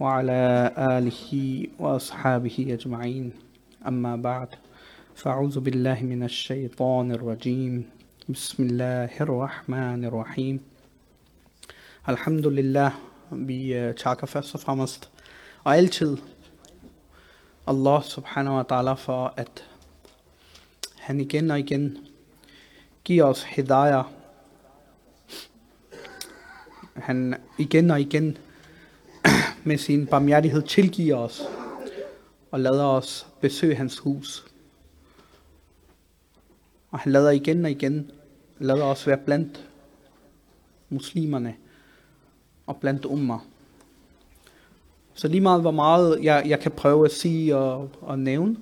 [0.00, 3.32] وعلى آله وأصحابه أجمعين.
[3.86, 4.48] أما بعد
[5.14, 7.90] فأعوذ بالله من الشيطان الرجيم.
[8.28, 10.60] بسم الله الرحمن الرحيم.
[12.08, 12.92] الحمد لله
[13.32, 15.08] بشاكا فاسف همست
[15.66, 16.18] أيلتل
[17.68, 19.58] الله سبحانه وتعالى فأت
[21.06, 21.94] هني كن كن
[23.04, 24.04] كياس هدايا
[26.96, 27.38] هن
[27.72, 28.34] كن
[29.68, 31.42] med sin barmhjertighed tilgiver os
[32.50, 34.46] og lader os besøge hans hus.
[36.90, 38.10] Og han lader igen og igen
[38.58, 39.68] lader os være blandt
[40.88, 41.54] muslimerne
[42.66, 43.38] og blandt ummer.
[45.14, 48.56] Så lige meget hvor meget jeg, jeg kan prøve at sige og, og nævne,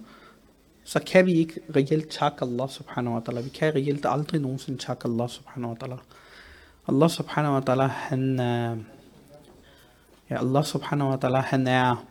[0.84, 3.40] så kan vi ikke reelt takke Allah subhanahu wa ta'ala.
[3.40, 5.98] Vi kan reelt aldrig nogensinde takke Allah subhanahu wa ta'ala.
[6.88, 8.95] Allah subhanahu wa ta'ala, han, uh,
[10.30, 12.04] ja, Allah subhanahu wa ta'ala, han er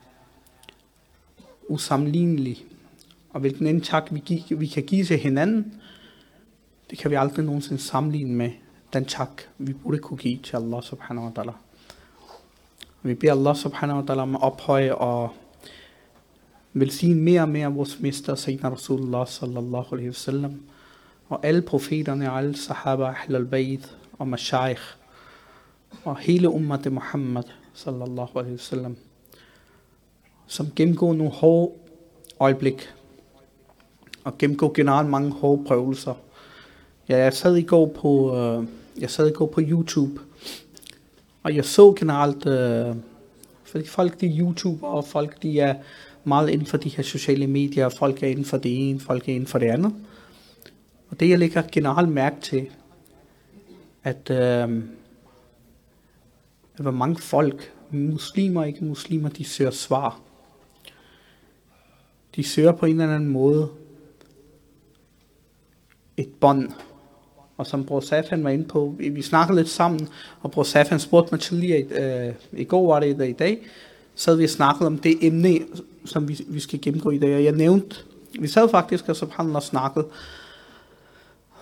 [1.70, 2.66] usammenlignelig.
[3.30, 5.82] Og hvilken end tak vi, gi- vi kan give til hinanden,
[6.90, 8.52] det kan vi aldrig nogensinde sammenligne med
[8.94, 11.52] den tak, vi burde kunne give til Allah subhanahu wa ta'ala.
[13.04, 15.34] Vi beder Allah subhanahu wa ta'ala om at ophøje og
[16.74, 20.62] velsigne mere og mere vores mester, Sayyidina Rasulullah sallallahu alaihi wasallam,
[21.30, 24.82] og alle profeterne, alle sahaba, ahl al-bayt og mashaykh,
[26.04, 27.44] og hele ummat Muhammad
[27.76, 28.98] sallallahu alaihi wasallam,
[30.48, 31.72] som gennemgår nogle hårde
[32.40, 32.90] øjeblik,
[34.24, 36.14] og gennemgår generelt mange hårde prøvelser.
[37.10, 38.68] Ja, jeg sad i går på, øh,
[39.00, 40.22] jeg sad i går på YouTube,
[41.44, 42.96] og jeg så generelt, øh,
[43.64, 45.76] fordi folk de er YouTuber, og folk de er
[46.24, 49.34] meget inden for de her sociale medier, folk er inden for det ene, folk er
[49.34, 49.94] inden for det andet.
[51.10, 52.68] Og det jeg lægger generelt mærke til,
[54.04, 54.70] at, øh, at
[56.84, 60.20] hvor mange folk, muslimer og ikke muslimer, de søger svar.
[62.36, 63.70] De søger på en eller anden måde
[66.18, 66.72] et bånd.
[67.58, 70.08] Og som Bror Safan var inde på, vi snakkede lidt sammen,
[70.42, 73.68] og Bror Safan spurgte mig tidligere, øh, i går var det eller i dag,
[74.16, 75.60] så havde vi snakket om det emne,
[76.06, 77.36] som vi, vi skal gennemgå i dag.
[77.36, 77.96] Og jeg nævnte,
[78.40, 80.08] vi sad faktisk og subhanallah snakkede,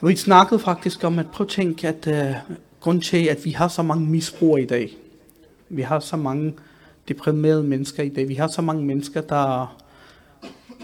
[0.01, 2.35] vi snakkede faktisk om, at prøv at tænke, at øh,
[2.79, 4.97] grund til, at vi har så mange misbrugere i dag,
[5.75, 6.53] vi har så mange
[7.07, 9.77] deprimerede mennesker i dag, vi har så mange mennesker, der,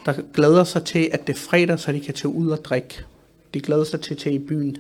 [0.06, 3.06] der glæder sig til, at det er fredag, så de kan tage ud og drikke.
[3.54, 4.78] De glæder sig til at tage i byen.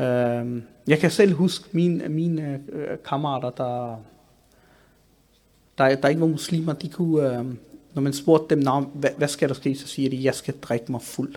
[0.00, 3.96] Øh, jeg kan selv huske mine, mine øh, kammerater, der,
[5.78, 7.44] der, der ikke var muslimer, de kunne, øh,
[7.94, 8.64] når man spurgte dem,
[8.94, 11.34] hvad, hvad skal der ske, så siger de, jeg skal drikke mig fuld.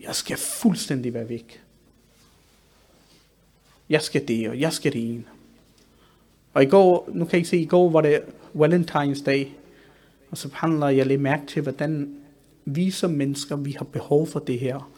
[0.00, 1.62] Jeg skal fuldstændig være væk.
[3.88, 5.24] Jeg skal det, og jeg skal det ene.
[6.58, 8.20] Og i går, nu kan I se, i går var det
[8.54, 9.46] Valentine's Day,
[10.30, 12.14] og så handler jeg lidt mærke til, hvordan
[12.64, 14.90] vi som mennesker, vi har behov for det her.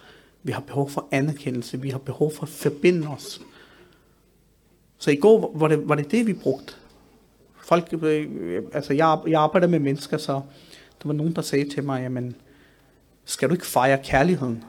[0.42, 3.40] Vi har behov for anerkendelse, vi har behov for at forbinde os.
[4.98, 6.74] Så i går var det var det, det vi brugte.
[7.62, 10.32] Folk, øh, altså jeg, jeg arbejder med mennesker, så
[11.02, 12.36] der var nogen, der sagde til mig, jamen,
[13.24, 14.64] skal du ikke fejre kærligheden?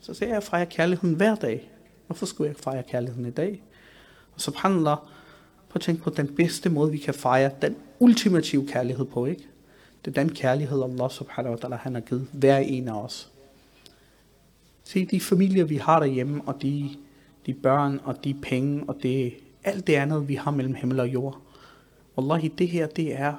[0.00, 1.70] Så sagde jeg, jeg fejrer kærligheden hver dag.
[2.06, 3.62] Hvorfor skulle jeg ikke fejre kærligheden i dag?
[4.34, 5.15] Og så handler
[5.76, 9.46] på at tænke på den bedste måde, vi kan fejre den ultimative kærlighed på, ikke?
[10.04, 13.32] Det er den kærlighed, Allah subhanahu wa ta'ala, han har givet hver en af os.
[14.84, 16.90] Se de familier, vi har derhjemme, og de,
[17.46, 21.08] de børn, og de penge, og det, alt det andet, vi har mellem himmel og
[21.08, 21.38] jord.
[22.18, 23.34] Wallahi, det her, det er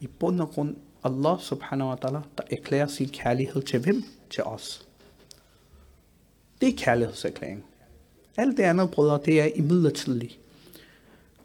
[0.00, 4.04] i bund og grund Allah subhanahu wa ta'ala, der erklærer sin kærlighed til hvem?
[4.30, 4.86] Til os.
[6.60, 7.64] Det er kærlighedserklæring.
[8.36, 10.38] Alt det andet, brødre, det er imidlertidigt.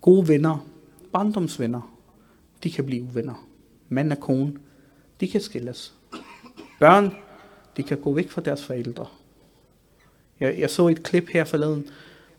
[0.03, 0.67] Gode venner,
[1.13, 1.97] barndomsvenner,
[2.63, 3.47] de kan blive uvenner.
[3.89, 4.53] Mand og kone,
[5.19, 5.93] de kan skilles.
[6.79, 7.15] Børn,
[7.77, 9.05] de kan gå væk fra deres forældre.
[10.39, 11.85] Jeg, jeg så et klip her forleden,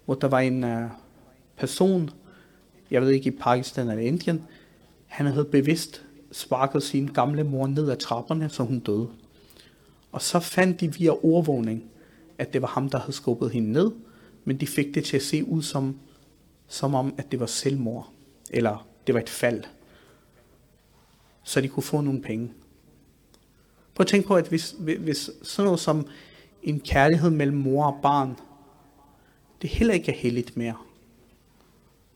[0.05, 0.91] hvor der var en uh,
[1.57, 2.11] person,
[2.91, 4.43] jeg ved ikke i Pakistan eller Indien,
[5.07, 9.09] han havde bevidst sparket sin gamle mor ned ad trapperne, så hun døde.
[10.13, 11.85] Og så fandt de via overvågning,
[12.39, 13.91] at det var ham, der havde skubbet hende ned,
[14.45, 15.97] men de fik det til at se ud som,
[16.69, 18.11] som om, at det var selvmord,
[18.51, 19.65] eller det var et fald,
[21.43, 22.53] så de kunne få nogle penge.
[23.95, 26.07] Prøv at tænke på, at hvis, hvis sådan noget som
[26.63, 28.37] en kærlighed mellem mor og barn,
[29.63, 30.75] det heller ikke er heldigt mere.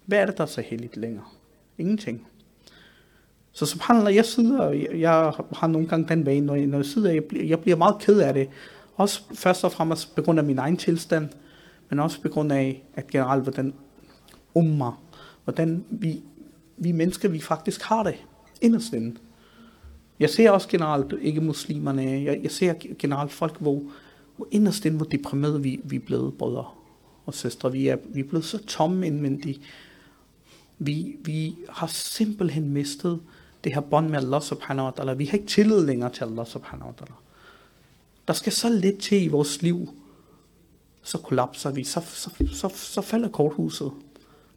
[0.07, 1.25] Hvad er det, der er så heldigt længere?
[1.79, 2.27] Ingenting.
[3.53, 6.87] Så subhanallah, jeg sidder, jeg, jeg har nogle gange den vane, når jeg, når jeg
[6.87, 8.49] sidder, jeg bliver, jeg bliver meget ked af det.
[8.97, 11.29] Også først og fremmest på grund af min egen tilstand,
[11.89, 13.75] men også på grund af, at generelt, hvordan
[14.59, 14.91] umma,
[15.45, 16.23] hvordan vi
[16.79, 18.15] vi mennesker, vi faktisk har det
[18.61, 19.17] inderst inde.
[20.21, 23.83] Jeg ser også generelt, ikke muslimerne, jeg, jeg ser generelt folk, hvor,
[24.37, 26.65] hvor inderst inde, hvor deprimerede vi, vi er blevet, brødre
[27.27, 27.73] og søstre.
[27.73, 29.61] Vi er, vi er blevet så tomme indvendigt.
[30.79, 33.21] Vi, vi har simpelthen mistet
[33.65, 35.13] det her bånd med Allah subhanahu wa ta'ala.
[35.13, 37.15] Vi har ikke tillid længere til Allah subhanahu wa ta'ala.
[38.29, 39.89] Der skal så lidt til i vores liv,
[41.03, 43.93] så kollapser vi, så, så, så, så falder korthuset.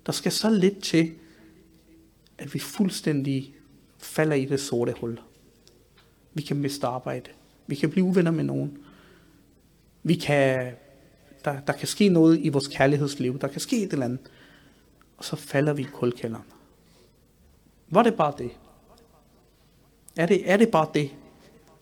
[0.05, 1.11] Der skal så lidt til,
[2.37, 3.55] at vi fuldstændig
[3.97, 5.19] falder i det sorte hul.
[6.33, 7.29] Vi kan miste arbejde.
[7.67, 8.77] Vi kan blive uvenner med nogen.
[10.03, 10.73] Vi kan,
[11.45, 13.39] der, der kan ske noget i vores kærlighedsliv.
[13.39, 14.19] Der kan ske et eller andet.
[15.17, 16.45] Og så falder vi i kulkælderen.
[17.89, 18.51] Var det bare det?
[20.15, 21.11] Er det, er det bare det?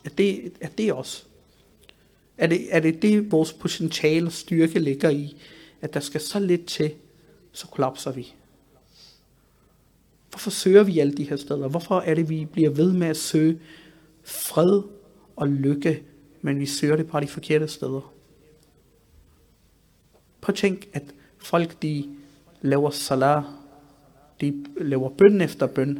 [0.05, 1.27] Er det, er det os?
[2.37, 5.37] Er det, er det det, vores potentiale og styrke ligger i?
[5.81, 6.91] At der skal så lidt til,
[7.59, 8.33] så kollapser vi.
[10.29, 11.67] Hvorfor søger vi alle de her steder?
[11.67, 13.59] Hvorfor er det, vi bliver ved med at søge
[14.23, 14.81] fred
[15.35, 16.03] og lykke,
[16.41, 18.13] men vi søger det bare de forkerte steder?
[20.41, 21.03] Prøv at tænk, at
[21.37, 22.15] folk de
[22.61, 23.43] laver salat,
[24.41, 25.97] de laver bøn efter bøn,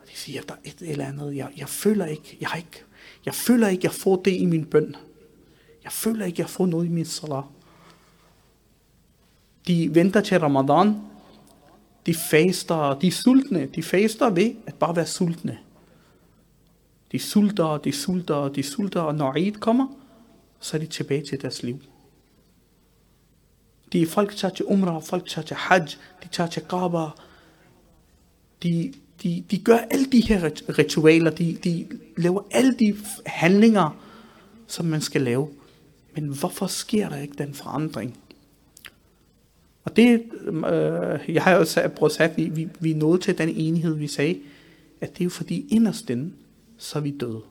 [0.00, 2.84] og de siger, der er et eller andet, jeg, jeg føler ikke, jeg har ikke,
[3.24, 4.96] jeg føler ikke, jeg får det i min bøn.
[5.84, 7.44] Jeg føler ikke, jeg får noget i min salat.
[9.70, 10.96] De venter til Ramadan,
[12.06, 15.58] de faster, de er sultne, de faster ved at bare være sultne.
[17.12, 19.86] De sulter, de sulter, de sulter, og når Eid kommer,
[20.60, 21.78] så er de tilbage til deres liv.
[23.92, 25.86] De folk tager til Umrah, folk tager til Hajj,
[26.22, 27.06] de tager til Kaaba.
[28.62, 31.86] De, de, de gør alle de her ritualer, de, de
[32.16, 32.96] laver alle de
[33.26, 33.96] handlinger,
[34.66, 35.48] som man skal lave.
[36.14, 38.18] Men hvorfor sker der ikke den forandring?
[39.84, 43.38] Og det, øh, jeg har jo sagt, prøvet at sige, vi, vi, vi nåede til
[43.38, 44.40] den enighed, vi sagde,
[45.00, 46.32] at det er jo fordi inderst inde,
[46.78, 47.42] så er vi døde.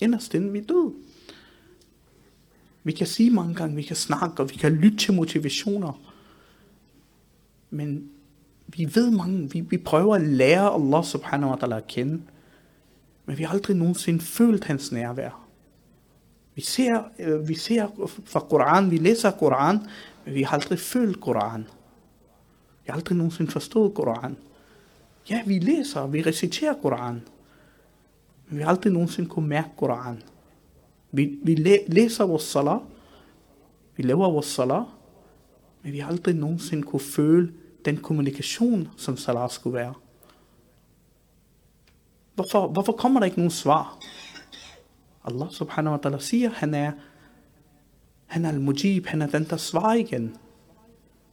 [0.00, 0.92] Inderst inde, vi er døde.
[2.84, 6.00] Vi kan sige mange gange, vi kan snakke, og vi kan lytte til motivationer.
[7.70, 8.10] Men
[8.66, 12.22] vi ved mange, vi, vi prøver at lære Allah subhanahu wa ta'ala at kende,
[13.26, 15.46] men vi har aldrig nogensinde følt hans nærvær.
[16.54, 19.78] Vi ser, øh, vi ser fra Koran, vi læser Koran,
[20.24, 21.62] men vi har aldrig følt Koran.
[22.84, 24.36] Vi har aldrig nogensinde forstået Koran.
[25.30, 27.22] Ja, vi læser, vi reciterer Koran,
[28.48, 30.22] men vi har aldrig nogensinde kunne mærke Koran.
[31.12, 32.80] Vi, vi læ- læser vores salat,
[33.96, 34.84] vi laver vores salat,
[35.82, 37.52] men vi har aldrig nogensinde kunne føle
[37.84, 39.94] den kommunikation, som salat skulle være.
[42.34, 43.98] Hvorfor, hvorfor kommer der ikke nogen svar?
[45.24, 46.92] Allah subhanahu wa ta'ala siger, han er,
[48.30, 50.36] han er al-mujib, han er den, der svarer igen.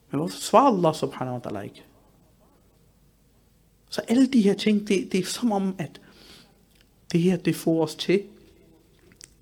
[0.10, 1.84] Men hvorfor svarer Allah subhanahu wa ta'ala ikke?
[3.90, 6.02] Så alle de her ting, det, det er som om, at
[7.12, 8.24] det her, det får os til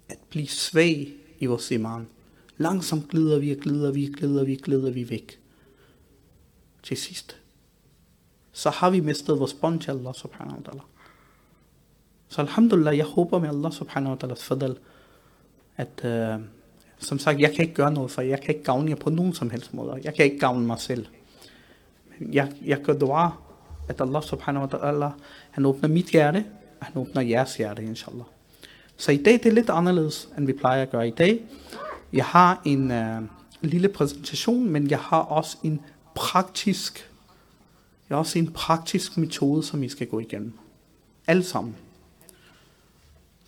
[0.10, 2.08] at blive svag i vores iman.
[2.58, 5.40] Langsomt glider vi, glider vi, glider vi, glider vi væk.
[6.84, 7.38] Til sidst,
[8.52, 10.82] så har vi mistet vores bånd til Allah subhanahu wa ta'ala.
[12.28, 14.78] Så alhamdulillah, jeg håber med Allah subhanahu wa ta'ala fadal,
[15.78, 16.46] at uh,
[17.06, 18.30] som sagt, jeg kan ikke gøre noget for jer.
[18.30, 20.00] Jeg kan ikke gavne jer på nogen som helst måde.
[20.04, 21.06] Jeg kan ikke gavne mig selv.
[22.22, 23.30] Jeg, jeg gør dua,
[23.88, 25.12] at Allah subhanahu wa ta'ala,
[25.52, 26.46] han åbner mit hjerte,
[26.80, 28.26] og han åbner jeres hjerte, inshallah.
[28.98, 31.42] Så i dag det er lidt anderledes, end vi plejer at gøre i dag.
[32.14, 33.22] Jeg har en øh,
[33.62, 35.82] lille præsentation, men jeg har også en
[36.16, 37.12] praktisk,
[38.10, 40.54] jeg har også en praktisk metode, som I skal gå igennem.
[41.28, 41.76] Alle sammen.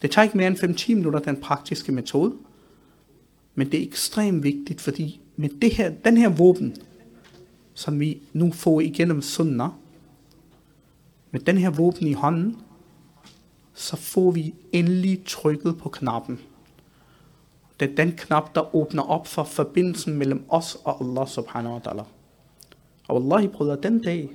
[0.02, 2.34] Det tager ikke mere end 5-10 minutter, den praktiske metode.
[3.58, 6.76] Men det er ekstremt vigtigt, fordi med det her, den her våben,
[7.74, 9.70] som vi nu får igennem sunnah,
[11.32, 12.58] med den her våben i hånden,
[13.74, 16.40] så får vi endelig trykket på knappen.
[17.80, 21.82] Det er den knap, der åbner op for forbindelsen mellem os og Allah subhanahu wa
[21.88, 22.04] ta'ala.
[23.08, 24.30] Og Allah brødre, den dag,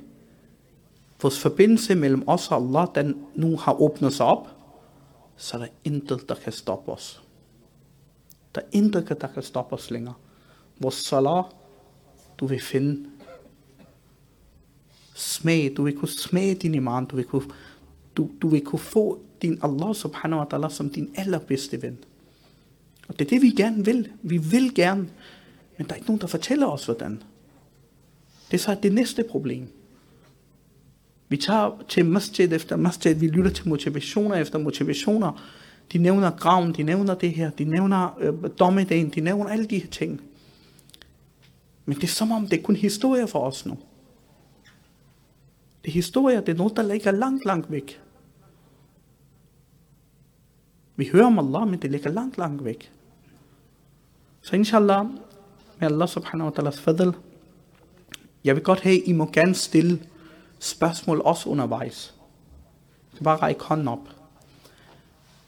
[1.23, 4.49] vores forbindelse mellem os og Allah, den nu har åbnet sig op,
[5.37, 7.22] så er der intet, der kan stoppe os.
[8.54, 10.14] Der er intet, der kan stoppe os længere.
[10.80, 11.44] Vores salat,
[12.38, 13.06] du vil finde
[15.14, 17.50] smag, du vil kunne smage din iman, du vil kunne,
[18.16, 21.99] du, du vil kunne få din Allah subhanahu wa ta'ala som din allerbedste ven.
[23.09, 24.12] Og det er det, vi gerne vil.
[24.23, 25.09] Vi vil gerne,
[25.78, 27.23] men der er ikke nogen, der fortæller os, hvordan.
[28.50, 29.68] Det er så det næste problem.
[31.28, 35.42] Vi tager til masjid efter masjid, vi lytter til motivationer efter motivationer.
[35.92, 39.78] De nævner graven, de nævner det her, de nævner øh, dommedagen, de nævner alle de
[39.78, 40.20] her ting.
[41.84, 43.78] Men det er som om, det er kun historie for os nu.
[45.82, 48.00] Det er historie, det er noget, der ligger langt, langt væk.
[50.96, 52.92] Vi hører om Allah, men det ligger langt, langt væk.
[54.40, 55.06] Så inshallah,
[55.78, 57.16] med Allah subhanahu wa ta'ala's fadl,
[58.44, 60.02] jeg vil godt have, I må gerne stille
[60.58, 62.14] spørgsmål også undervejs.
[63.14, 64.22] Så bare række hånden op.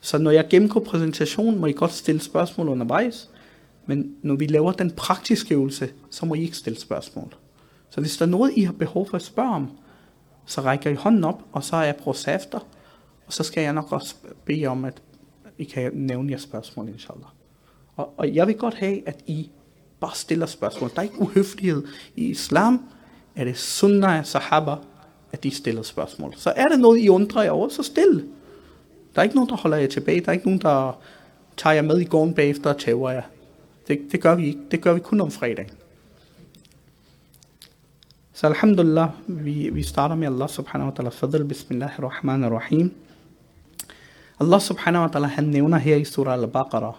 [0.05, 3.31] Så når jeg gennemgår præsentationen, må I godt stille spørgsmål undervejs.
[3.87, 7.35] Men når vi laver den praktiske øvelse, så må I ikke stille spørgsmål.
[7.91, 9.71] Så hvis der er noget, I har behov for at spørge om,
[10.47, 12.59] så rækker I hånden op, og så er jeg prøvet efter.
[13.27, 15.03] Og så skal jeg nok også bede om, at
[15.59, 17.29] I kan nævne jeres spørgsmål, inshallah.
[17.97, 19.51] Og, og jeg vil godt have, at I
[20.01, 20.91] bare stiller spørgsmål.
[20.91, 21.83] Der er ikke uhøflighed.
[22.17, 22.81] I islam
[23.37, 24.77] er det sunnah af sahaba,
[25.33, 26.35] at de stiller spørgsmål.
[26.37, 28.29] Så er der noget, I undrer jer over, så stil.
[29.15, 30.21] Der er ikke nogen, der holder jer tilbage.
[30.21, 30.99] Der er ikke nogen, der
[31.57, 33.23] tager jer med i gården bagefter og tæver jer.
[33.89, 34.61] Det, det gør vi ikke.
[34.71, 35.67] Det gør vi kun om fredag.
[38.33, 41.45] Så alhamdulillah, vi, vi starter med Allah subhanahu wa ta'ala fadl.
[41.45, 42.95] Bismillahirrahmanirrahim.
[44.41, 46.95] Allah subhanahu wa ta'ala, han nævner her i surah al-Baqarah,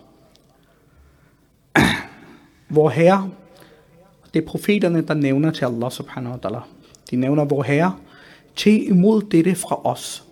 [2.73, 3.29] hvor herre,
[4.33, 6.63] det er profeterne, der nævner til Allah subhanahu wa ta'ala.
[7.11, 7.95] De nævner, hvor herre,
[8.55, 10.23] til imod dette fra os.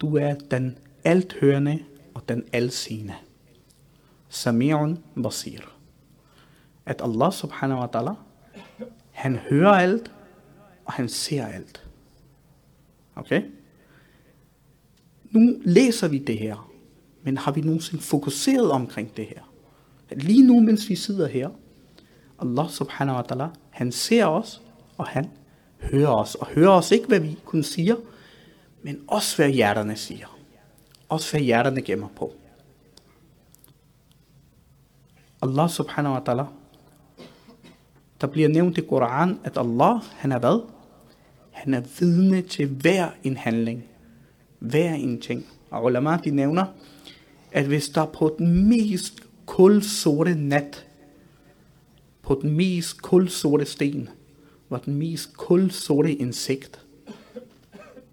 [0.00, 1.78] Du er den althørende
[2.14, 3.14] og den alsigende.
[4.30, 5.60] Sami'un basir.
[6.86, 8.14] At Allah subhanahu wa ta'ala,
[9.10, 10.12] han hører alt,
[10.84, 11.88] og han ser alt.
[13.16, 13.42] Okay?
[15.30, 16.70] Nu læser vi det her,
[17.22, 19.52] men har vi nogensinde fokuseret omkring det her?
[20.10, 21.50] Lige nu, mens vi sidder her,
[22.38, 24.62] Allah subhanahu wa ta'ala, han ser os,
[24.96, 25.30] og han
[25.78, 26.34] hører os.
[26.34, 27.96] Og hører os ikke, hvad vi kun siger,
[28.82, 30.38] men også hvad hjerterne siger.
[31.08, 32.32] Også hvad hjerterne gemmer på.
[35.42, 36.44] Allah subhanahu wa ta'ala,
[38.20, 40.60] der bliver nævnt i Koran, at Allah, han er hvad?
[41.50, 43.84] Han er vidne til hver en handling.
[44.58, 45.46] Hver en ting.
[45.70, 46.64] Og ulama, de nævner,
[47.52, 49.14] at hvis der på den mest
[49.46, 50.86] kulsorte nat,
[52.22, 54.08] på den mest kulsorte sten,
[54.68, 56.86] var den mest kulsorte insekt,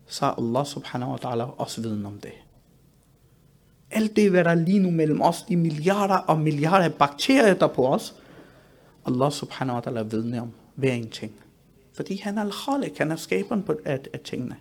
[0.08, 2.32] så er Allah subhanahu wa ta'ala også viden om det.
[3.92, 7.54] Alt det, hvad der er lige nu mellem os, de milliarder og milliarder af bakterier,
[7.54, 8.16] der på os,
[9.06, 11.32] Allah subhanahu wa ta'ala vidne om hver en ting.
[11.94, 14.56] Fordi han er al-khalik, han er skaberen på, af, af tingene.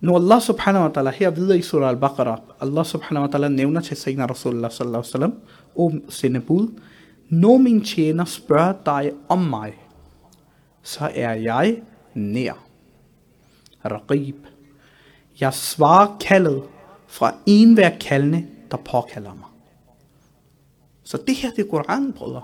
[0.00, 3.80] Når Allah subhanahu wa ta'ala her videre i surah al-Baqarah, Allah subhanahu wa ta'ala nævner
[3.80, 5.34] til Sayyidina Rasulullah sallallahu alaihi wasallam
[5.76, 6.68] om sine bud,
[7.28, 9.74] når min tjener spørger dig om mig,
[10.86, 11.82] så er jeg
[12.14, 12.54] nær.
[13.84, 14.46] Raqib.
[15.40, 16.62] Jeg svarer kaldet
[17.06, 19.48] fra enhver kaldende, der påkalder mig.
[21.02, 22.42] Så det her, det er Koran, brødre.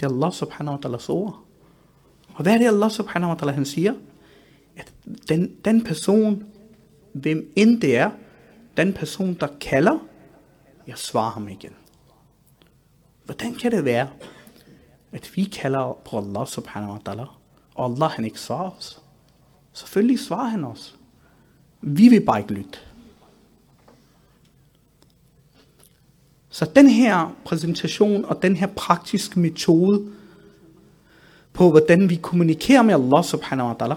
[0.00, 1.44] Det er Allah subhanahu wa ta'ala ord.
[2.34, 3.94] Og hvad er det, Allah subhanahu wa ta'ala han siger?
[4.76, 4.92] At
[5.28, 6.44] den, den person,
[7.12, 8.10] hvem end det er,
[8.76, 9.98] den person, der kalder,
[10.86, 11.72] jeg svarer ham igen.
[13.24, 14.08] Hvordan kan det være,
[15.16, 17.26] at vi kalder på Allah subhanahu wa ta'ala,
[17.74, 19.02] og Allah han ikke svarer os?
[19.72, 20.96] Selvfølgelig svarer han os.
[21.80, 22.78] Vi vil bare ikke lytte.
[26.48, 30.12] Så den her præsentation og den her praktiske metode
[31.52, 33.96] på, hvordan vi kommunikerer med Allah subhanahu wa ta'ala,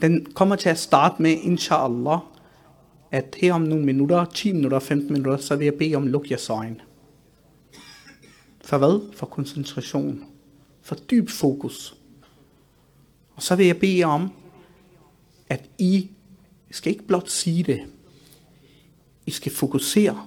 [0.00, 2.18] den kommer til at starte med, inshallah,
[3.10, 6.30] at her om nogle minutter, 10 minutter, 15 minutter, så vil jeg bede om luk
[6.30, 6.87] jeres øjne.
[8.68, 9.12] For hvad?
[9.16, 10.24] For koncentration.
[10.82, 11.96] For dyb fokus.
[13.34, 14.30] Og så vil jeg bede om,
[15.48, 16.10] at I
[16.70, 17.80] skal ikke blot sige det.
[19.26, 20.26] I skal fokusere,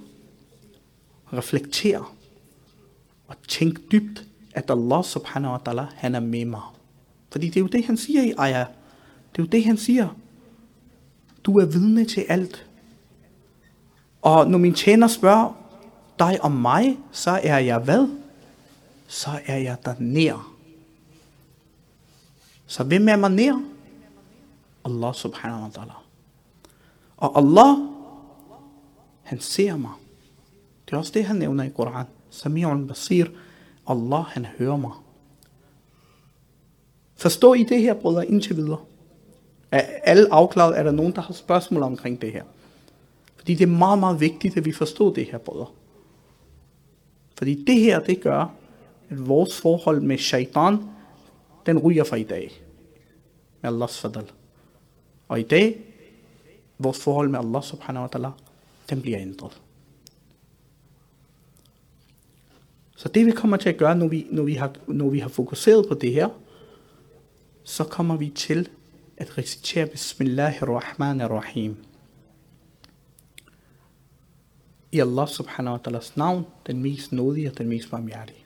[1.33, 2.05] reflektere
[3.27, 6.62] og tænke dybt, at Allah subhanahu wa ta'ala, han er med mig.
[7.31, 8.67] Fordi det er jo det, han siger i ayah.
[9.31, 10.17] Det er jo det, han siger.
[11.43, 12.65] Du er vidne til alt.
[14.21, 15.53] Og når min tjener spørger
[16.19, 18.20] dig om mig, så er jeg hvad?
[19.11, 20.55] Så er jeg der nær.
[22.65, 23.63] Så hvem er man nær?
[24.85, 25.97] Allah subhanahu wa ta'ala.
[27.17, 27.77] Og Allah,
[29.23, 29.91] han ser mig.
[30.85, 32.05] Det er også det, han nævner i Koran.
[32.31, 33.25] Sami'un basir.
[33.87, 34.91] Allah, han hører mig.
[37.15, 38.79] Forstår I det her, brødre, indtil videre?
[39.71, 40.79] Er alle afklaret?
[40.79, 42.43] Er der nogen, der har spørgsmål omkring det her?
[43.35, 45.67] Fordi det er meget, meget vigtigt, at vi forstår det her, brødre.
[47.37, 48.60] Fordi det her, det gør,
[49.11, 50.77] vores forhold med shaitan,
[51.65, 52.61] den ryger fra i dag.
[53.61, 54.31] Med Allahs fadal.
[55.27, 55.81] Og i dag,
[56.77, 58.31] vores forhold med Allah subhanahu wa ta'ala,
[58.89, 59.61] den bliver ændret.
[62.95, 65.29] Så det vi kommer til at gøre, når vi, når vi, har, når vi har
[65.29, 66.29] fokuseret på det her,
[67.63, 68.69] så kommer vi til
[69.17, 71.77] at recitere Bismillahirrahmanirrahim.
[74.91, 78.40] I Allah subhanahu wa ta'alas navn, den mest nådige og den mest barmhjertige.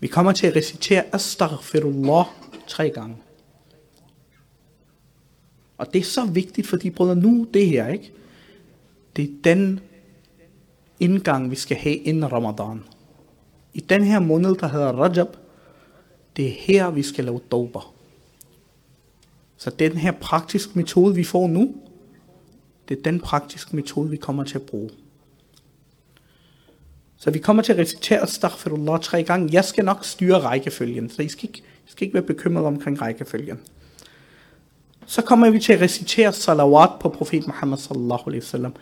[0.00, 2.26] Vi kommer til at recitere Astaghfirullah
[2.66, 3.16] tre gange.
[5.78, 8.12] Og det er så vigtigt, fordi brødre, nu det her, ikke?
[9.16, 9.80] Det er den
[11.00, 12.84] indgang, vi skal have inden Ramadan.
[13.74, 15.36] I den her måned, der hedder Rajab,
[16.36, 17.94] det er her, vi skal lave dober.
[19.56, 21.74] Så den her praktiske metode, vi får nu,
[22.88, 24.90] det er den praktiske metode, vi kommer til at bruge.
[27.20, 29.48] Så vi kommer til at recitere astaghfirullah tre gange.
[29.52, 33.02] Jeg skal nok styre rækkefølgen, så I skal ikke, I skal ikke være bekymret omkring
[33.02, 33.60] rækkefølgen.
[35.06, 38.74] Så kommer vi til at recitere salawat på profet Muhammad sallallahu alaihi wasallam.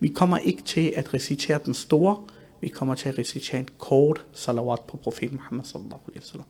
[0.00, 2.16] Vi kommer ikke til at recitere den store,
[2.60, 6.46] vi kommer til at recitere en kort salawat på profet Muhammad sallallahu alaihi wasallam.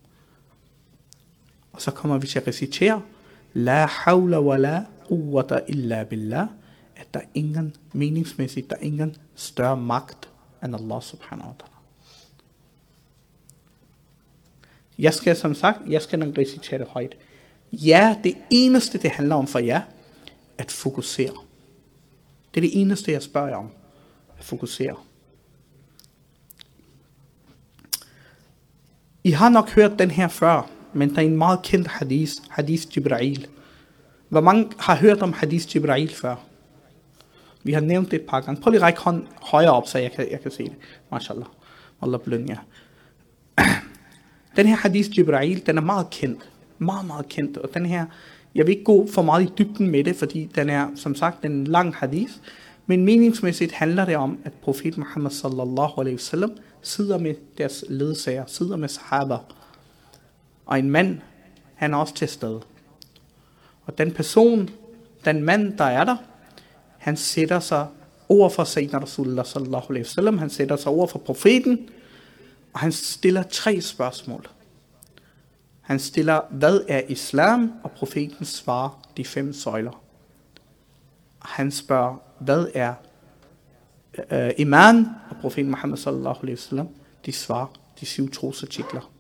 [1.72, 3.02] Og så kommer vi til at recitere
[3.54, 6.46] La hawla wa la quwwata illa billah,
[6.96, 10.31] at der er ingen meningsmæssigt, der er ingen større magt
[10.64, 11.82] end Allah subhanahu wa ta'ala.
[14.98, 17.16] Jeg skal som sagt, jeg skal nok recitere det højt.
[17.72, 19.80] Ja, det eneste det handler om for jer,
[20.58, 21.36] at fokusere.
[22.54, 23.70] Det er det eneste jeg spørger jer om.
[24.38, 24.96] At fokusere.
[29.24, 32.82] I har nok hørt den her før, men der er en meget kendt hadith, hadith
[32.82, 33.46] Jibra'il.
[34.28, 36.36] Hvor mange har hørt om hadith Jibra'il før?
[37.62, 38.60] Vi har nævnt det et par gange.
[38.60, 40.76] Prøv lige at række hånden højere op, så jeg kan, jeg kan se det.
[41.12, 41.46] Mashallah.
[42.02, 42.58] Allah bløn jer.
[44.56, 46.50] Den her hadith Jibra'il, den er meget kendt.
[46.78, 47.56] Meget, meget kendt.
[47.56, 48.06] Og den her,
[48.54, 51.44] jeg vil ikke gå for meget i dybden med det, fordi den er, som sagt,
[51.44, 52.32] en lang hadith.
[52.86, 58.44] Men meningsmæssigt handler det om, at profet Muhammad sallallahu alaihi wasallam sidder med deres ledsager,
[58.46, 59.36] sidder med sahaba.
[60.66, 61.18] Og en mand,
[61.74, 62.60] han er også til stede.
[63.86, 64.70] Og den person,
[65.24, 66.16] den mand, der er der,
[67.02, 67.86] han sætter sig
[68.28, 71.88] over for Sayyidina Rasulullah sallallahu alaihi wasallam, han sætter sig over for profeten,
[72.72, 74.48] og han stiller tre spørgsmål.
[75.80, 77.72] Han stiller, hvad er islam?
[77.82, 80.02] Og profeten svarer de fem søjler.
[81.38, 82.94] Han spørger, hvad er
[84.30, 85.06] øh, iman?
[85.30, 86.88] Og profeten Muhammad sallallahu alaihi wasallam,
[87.26, 87.66] de svarer
[88.00, 89.10] de syv trosartikler.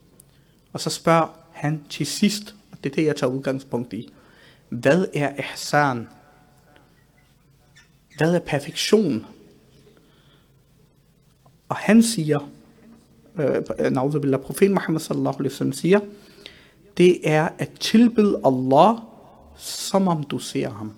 [0.72, 4.12] Og så spørger han til sidst, og det er det, jeg tager udgangspunkt i,
[4.68, 6.08] hvad er ihsan?
[8.16, 9.26] Hvad er perfektion?
[11.68, 12.50] Og han siger,
[13.38, 16.00] øh, profeten Muhammad sallallahu alaihi wasallam siger,
[16.96, 18.96] det er at tilbede Allah,
[19.56, 20.92] som om du ser ham.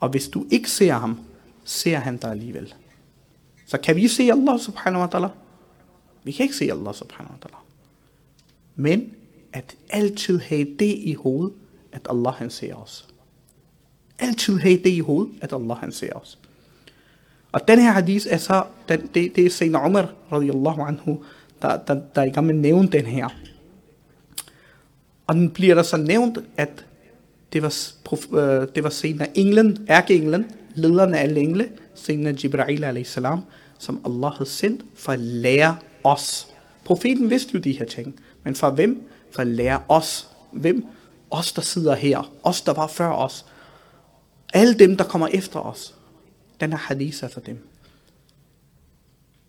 [0.00, 1.20] Og hvis du ikke ser ham,
[1.64, 2.74] ser han dig alligevel.
[3.66, 5.28] Så kan vi se Allah subhanahu wa ta'ala?
[6.24, 7.58] Vi kan ikke se Allah subhanahu wa ta'ala.
[8.76, 9.14] Men
[9.52, 11.56] at altid have det i hovedet,
[11.92, 13.07] at Allah han ser os.
[14.18, 16.38] Altid have det i hovedet, at Allah han ser os.
[17.52, 21.24] Og den her hadith er så, den, det, det er Sayyidina Umar, radiyallahu anhu,
[21.62, 23.28] der, der, der er i gang med at nævne den her.
[25.26, 26.84] Og den bliver der så nævnt, at
[27.52, 27.74] det var,
[28.32, 33.18] øh, det var Sayyidina England, ærkeenglen, lederen af alle engle, Sayyidina Jibra'il a.s.,
[33.78, 36.48] som Allah havde sendt for at lære os.
[36.84, 39.02] Profeten vidste jo de her ting, men for hvem?
[39.30, 40.28] For at lære os.
[40.52, 40.86] Hvem?
[41.30, 42.32] Os, der sidder her.
[42.42, 43.44] Os, der var før os.
[44.52, 45.94] Alle dem, der kommer efter os.
[46.60, 47.68] Den er hadith for dem.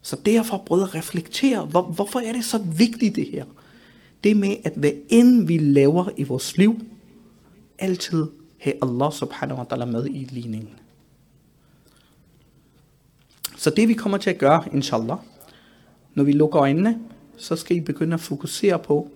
[0.02, 1.66] Så derfor, brødre, reflektere.
[1.66, 3.46] Hvor, hvorfor er det så vigtigt det her?
[4.24, 6.82] Det med, at hvad end vi laver i vores liv,
[7.80, 10.70] altid have Allah subhanahu wa ta'ala med i ligningen.
[13.58, 15.18] Så det vi kommer til at gøre, inshallah,
[16.14, 17.00] når vi lukker øjnene,
[17.38, 19.12] så skal I begynde at fokusere på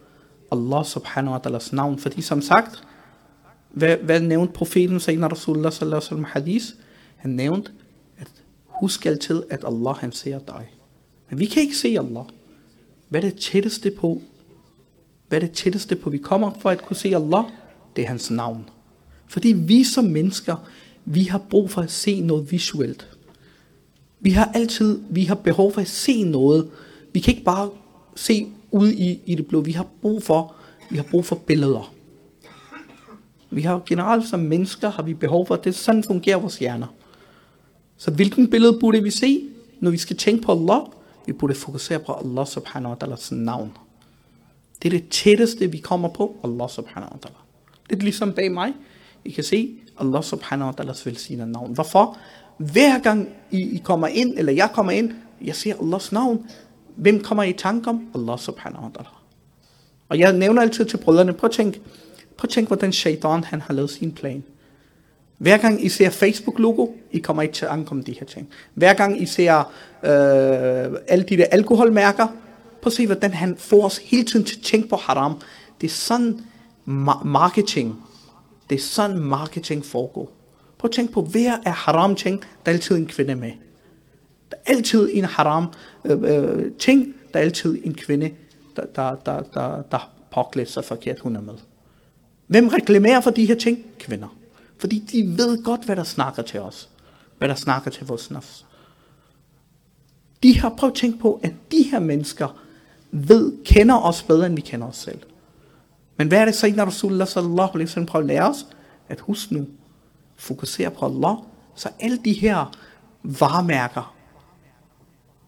[0.52, 2.00] Allah subhanahu wa ta'alas navn.
[2.00, 2.84] Fordi som sagt,
[3.74, 6.66] hvad, hvad nævnte profeten Sayyidina Rasulullah sallallahu alaihi wasallam hadith?
[7.16, 7.72] Han nævnte,
[8.18, 8.28] at
[8.68, 10.72] husk altid, at Allah han ser dig.
[11.30, 12.24] Men vi kan ikke se Allah.
[13.10, 14.22] Hvad er det tætteste på?
[15.28, 17.44] Hvad er det tætteste på, vi kommer for at kunne se Allah?
[17.96, 18.70] Det er hans navn.
[19.28, 20.56] Fordi vi som mennesker,
[21.06, 23.08] vi har brug for at se noget visuelt.
[24.20, 26.70] Vi har altid, vi har behov for at se noget.
[27.14, 27.70] Vi kan ikke bare
[28.16, 29.62] se ud i, i det blå.
[29.62, 30.56] Vi har brug for,
[30.90, 31.94] vi har brug for billeder.
[33.56, 36.88] Vi har generelt som mennesker, har vi behov for, at det sådan fungerer vores hjerner.
[37.98, 39.44] Så hvilken billede burde vi se,
[39.80, 40.82] når vi skal tænke på Allah?
[41.26, 43.78] Vi burde fokusere på Allah subhanahu wa ta'ala's navn.
[44.84, 47.42] Det er det tætteste, vi kommer på Allah subhanahu wa ta'ala.
[47.89, 48.74] Lidt ligesom bag mig.
[49.26, 51.74] I kan se Allah subhanahu wa ta'alas velsignede navn.
[51.74, 52.18] Hvorfor?
[52.58, 55.12] Hver gang I, I kommer ind, eller jeg kommer ind,
[55.42, 56.46] jeg ser Allahs navn,
[56.96, 58.08] Hvem kommer i tanke om?
[58.16, 59.10] Allah subhanahu wa ta'ala.
[60.10, 61.82] Og jeg nævner altid til brødrene, prøv at tænk,
[62.38, 64.43] prøv at tænke, hvordan shaitan han har lavet sin plan.
[65.38, 68.50] Hver gang I ser Facebook-logo, I kommer ikke til at ankomme de her ting.
[68.74, 69.60] Hver gang I ser
[70.04, 72.28] øh, alle de der alkoholmærker,
[72.82, 75.41] prøv at se, hvordan han får os hele tiden til at tænke på haram.
[75.82, 76.39] Det er sådan
[76.88, 78.04] ma- marketing.
[78.69, 80.32] Det er sådan marketing foregår.
[80.78, 83.52] Prøv at tænke på, hver er haram ting, der er altid en kvinde med.
[84.52, 85.67] Der er altid en haram
[86.06, 88.32] øh, øh, ting, der er altid en kvinde,
[88.76, 91.54] der, der, der, der, der påklæder sig forkert, hun er med.
[92.48, 93.86] Hvem reklamerer for de her ting?
[94.00, 94.38] Kvinder.
[94.78, 96.90] Fordi de ved godt, hvad der snakker til os.
[97.38, 98.66] Hvad der snakker til vores nafs.
[100.44, 102.60] De har prøvet at tænke på, at de her mennesker
[103.12, 105.20] ved, kender os bedre, end vi kender os selv.
[106.18, 108.68] Men hvad er det så, når Rasulullah sallallahu alaihi wasallam prøver at lære os?
[109.10, 109.68] At husk nu,
[110.36, 111.36] fokusere på Allah,
[111.76, 112.72] så alle de her
[113.24, 114.16] varemærker,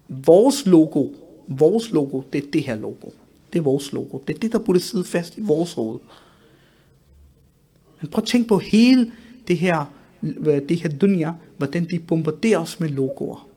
[0.07, 1.07] vores logo,
[1.47, 3.09] vores logo, det er det her logo.
[3.53, 4.17] Det er vores logo.
[4.27, 5.99] Det er det, der burde sidde fast i vores hoved.
[8.05, 9.11] Men prøv at tænke på hele
[9.47, 9.85] det her,
[10.69, 13.47] det her dunja, hvordan de bombarderer os med logoer.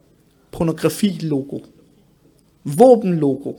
[0.53, 1.59] Pornografi-logo.
[2.65, 3.53] Våben-logo.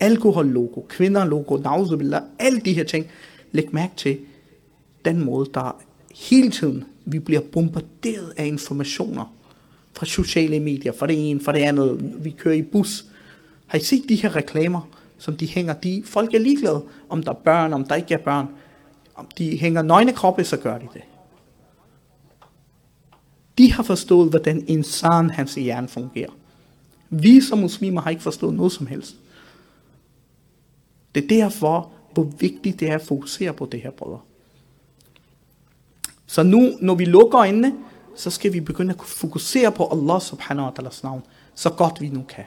[0.00, 0.80] Alkohol-logo.
[0.88, 1.56] Kvinder-logo.
[1.56, 2.22] Nauzubillah.
[2.38, 3.06] Alle de her ting.
[3.52, 4.18] Læg mærke til
[5.04, 5.80] den måde, der
[6.14, 9.34] hele tiden vi bliver bombarderet af informationer
[9.92, 12.14] fra sociale medier, fra det ene, fra det andet.
[12.24, 13.04] Vi kører i bus.
[13.66, 15.72] Har I set de her reklamer, som de hænger?
[15.72, 18.46] De, folk er ligeglade, om der er børn, om der ikke er børn.
[19.18, 21.02] Om de hænger nøgne kroppe, så gør de det.
[23.58, 26.30] De har forstået, hvordan insan hans hjerne fungerer.
[27.10, 29.16] Vi som muslimer har ikke forstået noget som helst.
[31.14, 34.20] Det er derfor, hvor vigtigt det er at fokusere på det her, brødre.
[36.26, 37.74] Så nu, når vi lukker øjnene,
[38.16, 41.22] så skal vi begynde at fokusere på Allah subhanahu wa ta'ala navn,
[41.54, 42.44] så godt vi nu kan.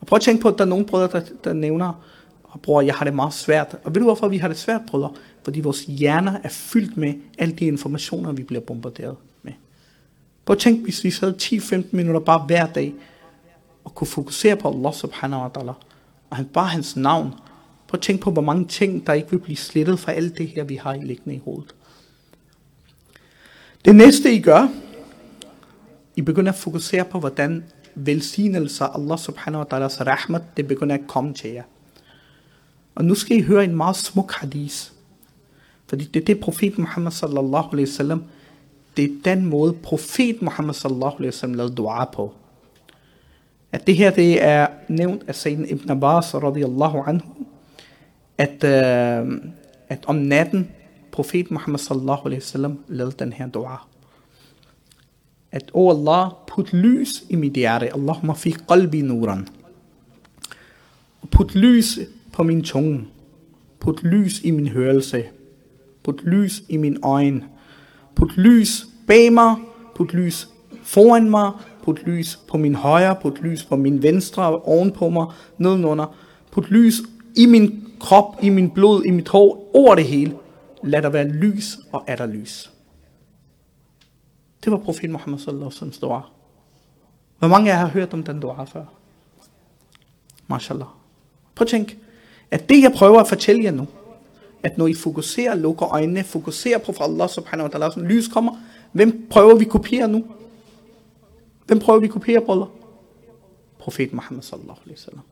[0.00, 1.92] Og prøv at tænke på, at der er nogle brødre, der, der nævner,
[2.42, 3.76] og bror, jeg har det meget svært.
[3.84, 5.12] Og ved du hvorfor vi har det svært, brødre?
[5.44, 9.52] Fordi vores hjerner er fyldt med alle de informationer, vi bliver bombarderet med.
[10.44, 12.94] Prøv at tænk, hvis vi sad 10-15 minutter bare hver dag,
[13.84, 15.72] og kunne fokusere på Allah subhanahu wa ta'ala,
[16.30, 17.34] og han, bare hans navn.
[17.88, 20.48] Prøv at tænke på, hvor mange ting, der ikke vil blive slettet fra alt det
[20.48, 21.74] her, vi har liggende i hovedet.
[23.84, 24.68] Det næste, I gør,
[26.16, 31.06] I begynder at fokusere på, hvordan velsignelser Allah subhanahu wa ta'ala's rahmat, det begynder at
[31.06, 31.62] komme til jer.
[32.94, 34.91] Og nu skal I høre en meget smuk hadith.
[35.92, 38.24] Fordi det er det profet Muhammad sallallahu alaihi wasallam,
[38.96, 42.32] det er den måde profet Muhammad sallallahu alaihi wasallam lavede dua på.
[43.72, 47.28] At det her det er nævnt af Sayyidina Ibn Abbas radiyallahu anhu,
[48.38, 49.40] at, øh,
[49.88, 50.70] at om natten,
[51.10, 53.76] profet Muhammad sallallahu alaihi wasallam lavede den her dua.
[55.50, 57.94] At, o oh Allah, put lys i mit hjerte.
[57.94, 59.48] Allahumma fi qalbi nuran.
[61.30, 61.98] Put lys
[62.32, 63.04] på min tunge.
[63.80, 65.24] Put lys i min hørelse.
[66.02, 67.44] Put lys i min øjne.
[68.14, 69.56] Put lys bag mig.
[69.94, 70.48] Put lys
[70.82, 71.50] foran mig.
[71.82, 73.16] Put lys på min højre.
[73.22, 74.60] Put lys på min venstre.
[74.60, 75.26] Ovenpå mig.
[75.58, 76.16] Nedenunder.
[76.50, 76.94] Put lys
[77.36, 79.70] i min krop, i min blod, i mit hår.
[79.74, 80.36] Over det hele.
[80.84, 82.72] Lad der være lys, og er der lys.
[84.64, 86.20] Det var profet Muhammad sallallahu alaihi wasallam dua.
[87.38, 88.84] Hvor mange af jer har hørt om den dua før?
[90.46, 90.86] Mashallah.
[91.54, 91.96] Prøv at tænk,
[92.50, 93.86] at det jeg prøver at fortælle jer nu,
[94.62, 98.56] at når I fokuserer, lukker øjnene, fokuserer på for Allah subhanahu wa ta'ala, lys kommer,
[98.92, 100.24] hvem prøver vi kopiere nu?
[101.66, 102.66] Hvem prøver vi kopiere, brødre?
[103.78, 105.24] Profet Muhammad sallallahu alaihi wasallam.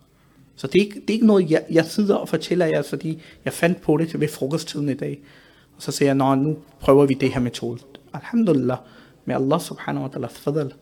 [0.57, 3.23] Så det er, ikke, det er ikke noget, jeg, jeg sidder og fortæller jer, fordi
[3.45, 5.21] jeg fandt på det ved frokosttiden i dag.
[5.77, 7.81] Og så siger jeg, nå, nu prøver vi det her metode.
[8.13, 8.79] Alhamdulillah,
[9.25, 10.73] med Allah subhanahu wa ta'ala fadal.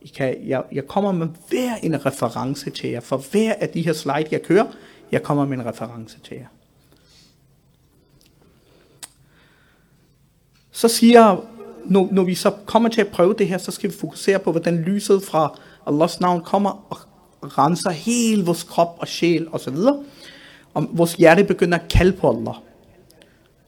[0.00, 3.00] I kan, jeg, jeg kommer med hver en reference til jer.
[3.00, 4.66] For hver af de her slide, jeg kører,
[5.12, 6.46] jeg kommer med en reference til jer.
[10.72, 11.36] Så siger
[11.84, 14.50] når, når vi så kommer til at prøve det her, så skal vi fokusere på,
[14.50, 16.98] hvordan lyset fra Allahs navn kommer og
[17.58, 19.96] renser hele vores krop og sjæl og så.
[20.74, 22.54] Og vores hjerte begynder at kalde på Allah.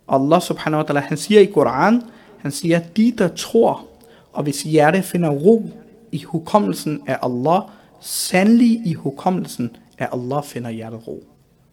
[0.09, 2.03] Allah subhanahu wa ta'ala, han siger i Koran,
[2.39, 3.87] han siger, de der tror,
[4.33, 5.71] og hvis hjerte finder ro
[6.13, 7.63] i hukommelsen af Allah,
[8.01, 11.25] sandelig i hukommelsen af Allah finder hjertet ro.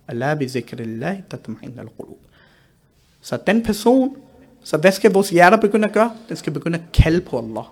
[0.07, 2.19] Allah bi zikrillah tatma'in al-qulub.
[3.21, 4.15] Så den person,
[4.63, 6.11] så hvad skal vores hjerter begynde at gøre?
[6.29, 7.63] Den skal begynde at kalde på Allah.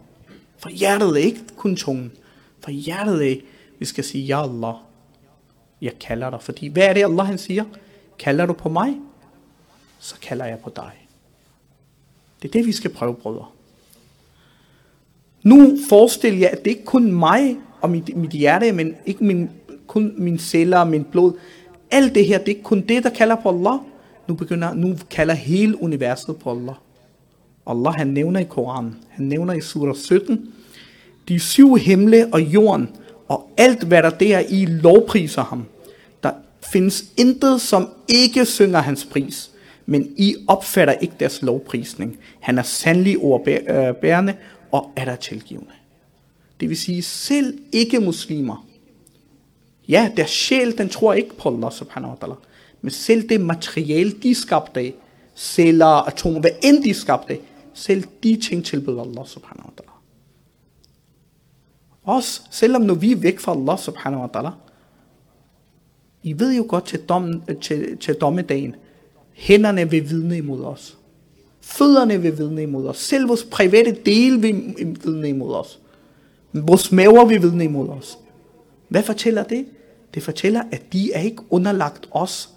[0.58, 2.12] For hjertet er ikke kun tungen.
[2.60, 3.36] For hjertet er,
[3.80, 4.74] vi skal sige, ja Allah,
[5.82, 6.42] jeg kalder dig.
[6.42, 7.64] Fordi hvad er det Allah han siger?
[8.20, 8.98] Kalder du på mig,
[10.00, 10.92] så kalder jeg på dig.
[12.42, 13.46] Det er det, vi skal prøve, brødre.
[15.44, 19.50] Nu forestil jer, at det ikke kun mig, og mit, mit hjerte, men ikke min,
[19.88, 21.34] kun min celler, min blod.
[21.92, 23.80] Alt det her, det er ikke kun det, der kalder på Allah.
[24.30, 26.76] Nu, begynder, nu kalder hele universet på Allah.
[27.68, 30.54] Allah, han nævner i Koranen, han nævner i surah 17,
[31.28, 32.90] de syv himle og jorden,
[33.28, 35.66] og alt hvad der der i lovpriser ham.
[36.24, 39.52] Der findes intet, som ikke synger hans pris,
[39.86, 42.18] men I opfatter ikke deres lovprisning.
[42.40, 44.40] Han er sandelig ordbærende øh,
[44.72, 45.74] og er der tilgivende.
[46.60, 48.68] Det vil sige, selv ikke muslimer,
[49.88, 52.49] ja, deres sjæl, den tror ikke på Allah subhanahu wa ta'ala,
[52.82, 54.94] men selv det materiale, de skabte af,
[55.36, 57.38] celler, atomer, hvad end de skabte,
[57.74, 59.92] selv de ting tilbyder Allah subhanahu wa ta'ala.
[62.04, 64.52] Også selvom når vi er væk fra Allah subhanahu wa ta'ala,
[66.24, 68.76] I ved jo godt til, dom, til, til dommedagen,
[69.34, 70.98] hænderne vil vidne imod os.
[71.62, 72.98] Fødderne vil vidne imod os.
[72.98, 75.80] Selv vores private dele vil vidne imod os.
[76.54, 78.18] Vores maver vil vidne imod os.
[78.88, 79.66] Hvad fortæller det?
[80.14, 82.50] Det fortæller, at de er ikke underlagt os.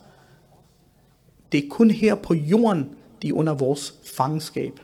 [1.52, 2.90] Det er kun her på jorden,
[3.22, 4.80] de er under vores fangenskab.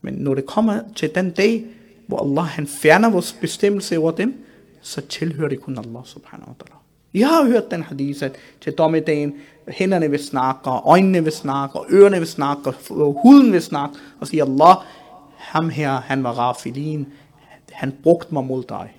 [0.00, 1.66] Men når det kommer til den dag,
[2.06, 4.44] hvor Allah han fjerner vores bestemmelse over dem,
[4.80, 6.76] så tilhører det kun Allah subhanahu wa ta'ala.
[7.12, 9.34] I har hørt den hadith, at til dommedagen,
[9.68, 13.96] hænderne vil snakke, og øjnene vil snakke, og ørerne vil snakke, og huden vil snakke,
[14.20, 14.76] og sige, Allah,
[15.36, 17.06] ham her, han var rafilin,
[17.72, 18.96] han brugte mig mod dig.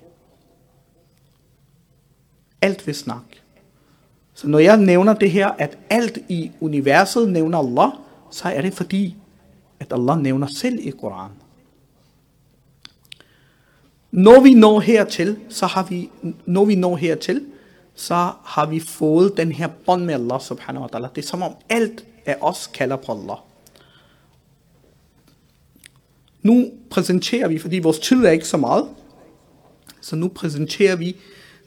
[2.60, 3.31] Alt vil snakke.
[4.42, 7.90] Så når jeg nævner det her, at alt i universet nævner Allah,
[8.30, 9.16] så er det fordi,
[9.80, 11.36] at Allah nævner selv i Koranen.
[14.10, 16.10] Når vi når hertil, så har vi,
[16.46, 17.46] når vi når hertil,
[17.94, 21.08] så har vi fået den her bånd med Allah subhanahu wa ta'ala.
[21.14, 23.38] Det er som om alt af os kalder på Allah.
[26.42, 28.88] Nu præsenterer vi, fordi vores tid er ikke så meget,
[30.00, 31.16] så nu præsenterer vi,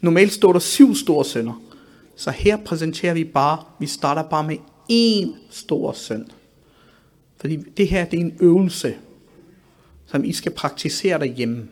[0.00, 1.65] normalt står der syv store sønder.
[2.16, 4.56] Så her præsenterer vi bare, vi starter bare med
[4.92, 6.26] én stor synd.
[7.36, 8.96] Fordi det her det er en øvelse,
[10.06, 11.68] som I skal praktisere derhjemme.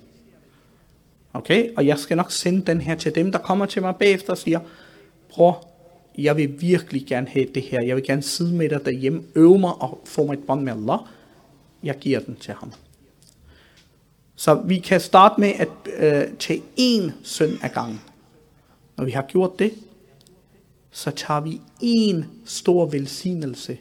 [1.32, 1.70] Okay?
[1.76, 4.38] Og jeg skal nok sende den her til dem, der kommer til mig bagefter og
[4.38, 4.60] siger,
[5.28, 5.68] bror,
[6.18, 7.80] jeg vil virkelig gerne have det her.
[7.80, 10.72] Jeg vil gerne sidde med dig derhjemme, øve mig og få mig et bånd med
[10.72, 10.98] Allah.
[11.82, 12.72] Jeg giver den til ham.
[14.36, 18.00] Så vi kan starte med at øh, tage én søn ad gangen.
[18.96, 19.72] Når vi har gjort det,
[20.94, 23.78] så tager vi en stor velsignelse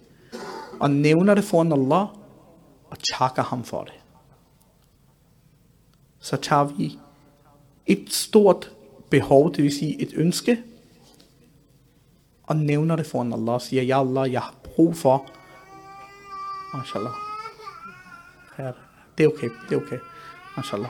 [0.79, 2.07] og nævner det foran Allah
[2.89, 3.93] og takker ham for det.
[6.19, 6.99] Så tager vi
[7.85, 8.71] et stort
[9.09, 10.63] behov, det vil sige et ønske,
[12.43, 15.29] og nævner det foran Allah og siger, Ja Allah, jeg har brug for,
[16.77, 17.13] mashallah,
[19.17, 19.99] det er okay, det er okay,
[20.57, 20.89] mashallah.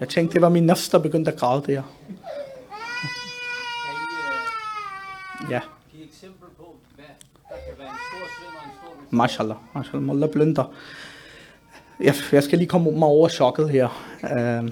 [0.00, 1.82] Jeg tænkte, det var min nafs, der begyndte at græde der.
[5.50, 5.60] Ja.
[5.92, 7.04] Giv eksempel på, hvad
[7.48, 8.70] der kan være en stor synd og en
[9.08, 10.74] stor Mashallah, mashallah, Mullah blønder.
[12.00, 13.88] Jeg, jeg skal lige komme mig over chokket her.
[14.22, 14.68] Uh,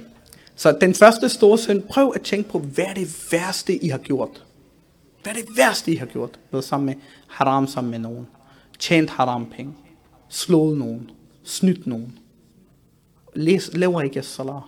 [0.57, 3.99] så den første store synd, prøv at tænke på, hvad er det værste, I har
[3.99, 4.45] gjort?
[5.23, 6.39] Hvad er det værste, I har gjort?
[6.53, 6.95] Været sammen med
[7.29, 8.27] haram sammen med nogen.
[8.79, 9.75] Tjent haram penge.
[10.29, 11.11] Slået nogen.
[11.45, 12.19] Snydt nogen.
[13.35, 14.63] Læs, laver ikke salat.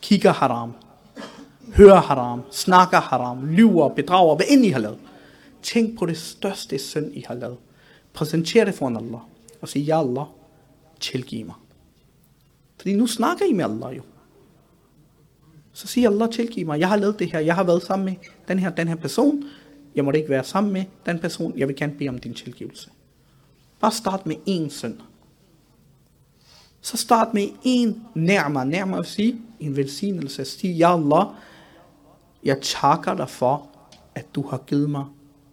[0.00, 0.72] Kigger haram.
[1.74, 2.42] Hører haram.
[2.50, 3.46] Snakker haram.
[3.46, 4.98] Lyver, bedrager, hvad end I har lavet.
[5.62, 7.56] Tænk på det største synd, I har lavet.
[8.12, 9.20] Præsenter det foran Allah.
[9.60, 10.24] Og sig, ja Allah,
[11.00, 11.54] tilgiv mig.
[12.76, 14.02] Fordi nu snakker I med Allah jo.
[15.72, 18.14] Så siger Allah, tilgiv mig, jeg har lavet det her, jeg har været sammen med
[18.48, 19.44] den her, den her person,
[19.94, 22.90] jeg måtte ikke være sammen med den person, jeg vil gerne bede om din tilgivelse.
[23.80, 24.98] Bare start med én synd.
[26.80, 31.26] Så start med en nærmere, nærmere at sige, en velsignelse, sige, ja Allah,
[32.44, 33.68] jeg takker dig for,
[34.14, 35.04] at du har givet mig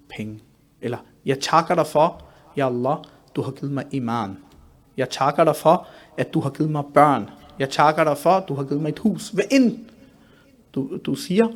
[0.09, 0.39] penge.
[0.81, 2.25] Eller, jeg takker dig for,
[2.57, 2.97] ja Allah,
[3.35, 4.37] du har givet mig iman.
[4.97, 7.29] Jeg takker dig for, at du har givet mig børn.
[7.59, 9.29] Jeg takker dig for, at du har givet mig et hus.
[9.29, 9.79] Hvad end
[10.75, 11.47] du, du siger,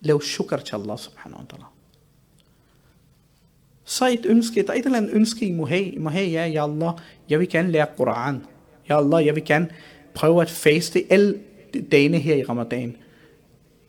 [0.00, 1.64] lav shukr til Allah subhanahu wa ta'ala.
[3.84, 5.84] Så et ønske, der er et eller andet ønske, I må have.
[5.84, 6.92] I må have, ja, ja Allah,
[7.28, 8.46] jeg vil gerne lære Koran.
[8.88, 9.68] Ja Allah, jeg vil gerne
[10.14, 11.40] prøve at faste alle
[11.90, 12.96] dagene her i Ramadan.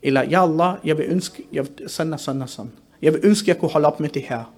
[0.03, 2.71] Eller, ja Allah, jeg vil ønske, jeg, vil, sådan og sådan og sådan.
[3.01, 4.53] Jeg vil ønske, jeg kunne holde op med det her.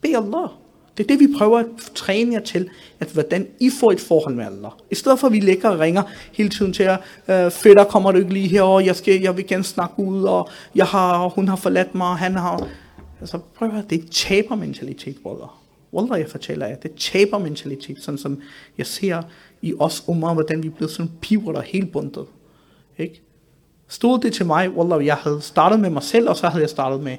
[0.00, 0.48] Bed Allah.
[0.96, 2.68] Det er det, vi prøver at træne jer til,
[3.00, 4.70] at hvordan I får et forhold med Allah.
[4.90, 6.02] I stedet for, at vi ligger og ringer
[6.32, 6.96] hele tiden til jer,
[7.28, 10.48] øh, fætter kommer du ikke lige herover, jeg, skal, jeg vil gerne snakke ud, og
[10.74, 12.68] jeg har, hun har forladt mig, og han har...
[13.20, 15.48] Altså prøv at høre, det er tabermentalitet, brødre.
[15.92, 18.42] Wallah, jeg fortæller jer, det er tabermentalitet, sådan som
[18.78, 19.22] jeg ser
[19.62, 22.26] i os umar, hvordan vi er blevet sådan piver, der er helt bundet.
[22.98, 23.22] Ikke?
[23.94, 26.70] Stod det til mig, Wallah, jeg havde startet med mig selv, og så havde jeg
[26.70, 27.16] startet med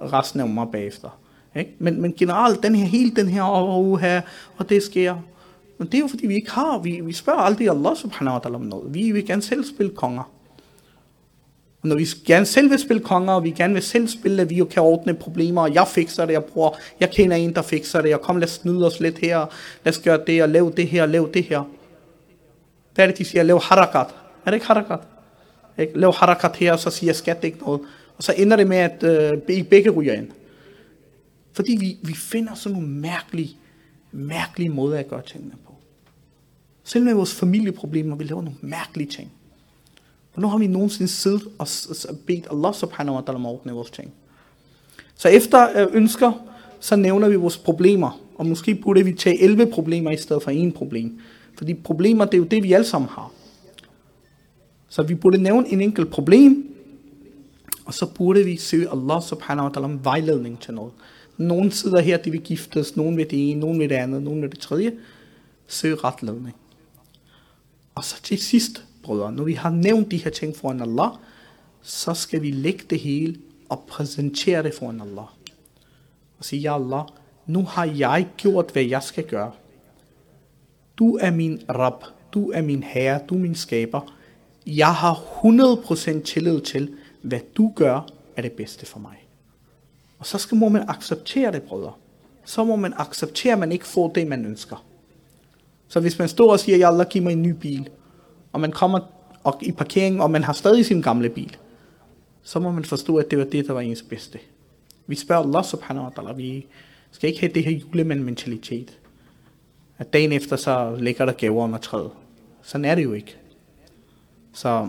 [0.00, 1.08] resten af mig bagefter.
[1.56, 1.74] Ikke?
[1.78, 4.20] Men, men generelt, den her, hele den her, oh, her,
[4.56, 5.16] og det sker.
[5.78, 8.40] Men det er jo fordi, vi ikke har, vi, vi spørger aldrig Allah subhanahu wa
[8.46, 8.94] ta'ala om noget.
[8.94, 10.22] Vi vil gerne selv spille konger.
[11.82, 14.50] Og når vi gerne selv vil spille konger, og vi gerne vil selv spille, at
[14.50, 17.62] vi jo kan ordne problemer, og jeg fikser det, jeg bruger, jeg kender en, der
[17.62, 19.38] fikser det, og kom, lad os snyde os lidt her,
[19.84, 21.62] lad os gøre det, og lave det her, lave det her.
[22.94, 23.42] Hvad er det, de siger?
[23.42, 24.06] Lav harakat.
[24.46, 25.00] Er det ikke harakat?
[25.78, 25.98] Ikke?
[25.98, 27.80] Lav harakat her, og så siger skat ikke noget.
[28.16, 30.28] Og så ender det med, at øh, begge ryger ind.
[31.52, 33.56] Fordi vi, vi finder sådan nogle mærkelige,
[34.12, 35.74] mærkelige måder at gøre tingene på.
[36.84, 39.32] Selv med vores familieproblemer, vi laver nogle mærkelige ting.
[40.34, 41.66] Og nu har vi nogensinde siddet og
[42.26, 44.12] bedt Allah subhanahu wa ta'ala om at ordne vores ting?
[45.14, 46.32] Så efter øh, ønsker,
[46.80, 48.20] så nævner vi vores problemer.
[48.34, 51.20] Og måske burde vi tage 11 problemer i stedet for én problem.
[51.58, 53.32] Fordi problemer, det er jo det, vi alle sammen har.
[54.90, 56.76] Så vi burde nævne en enkelt problem,
[57.84, 60.92] og så burde vi søge Allah subhanahu wa ta'ala om vejledning til noget.
[61.36, 64.42] Nogle sidder her, de vil giftes, nogen vil det ene, nogen vil det andet, nogen
[64.42, 64.92] vil det tredje.
[65.66, 66.56] Søg retledning.
[67.94, 71.10] Og så til sidst, brødre, når vi har nævnt de her ting foran Allah,
[71.82, 73.36] så skal vi lægge det hele
[73.68, 75.26] og præsentere det foran Allah.
[76.38, 77.02] Og sige, ja Allah,
[77.46, 79.52] nu har jeg gjort, hvad jeg skal gøre.
[80.98, 84.19] Du er min Rab, du er min herre, du er min skaber.
[84.76, 88.06] Jeg har 100% tillid til, hvad du gør,
[88.36, 89.26] er det bedste for mig.
[90.18, 91.92] Og så skal, må man acceptere det, brødre.
[92.44, 94.84] Så må man acceptere, at man ikke får det, man ønsker.
[95.88, 97.88] Så hvis man står og siger, ja Allah, giv mig en ny bil,
[98.52, 99.00] og man kommer
[99.44, 101.56] og i parkeringen, og man har stadig sin gamle bil,
[102.42, 104.38] så må man forstå, at det var det, der var ens bedste.
[105.06, 106.66] Vi spørger Allah subhanahu wa ta'ala, vi
[107.10, 108.98] skal ikke have det her julemand-mentalitet.
[109.98, 112.10] At dagen efter, så ligger der gaver under træet.
[112.62, 113.39] Sådan er det jo ikke.
[114.52, 114.88] Så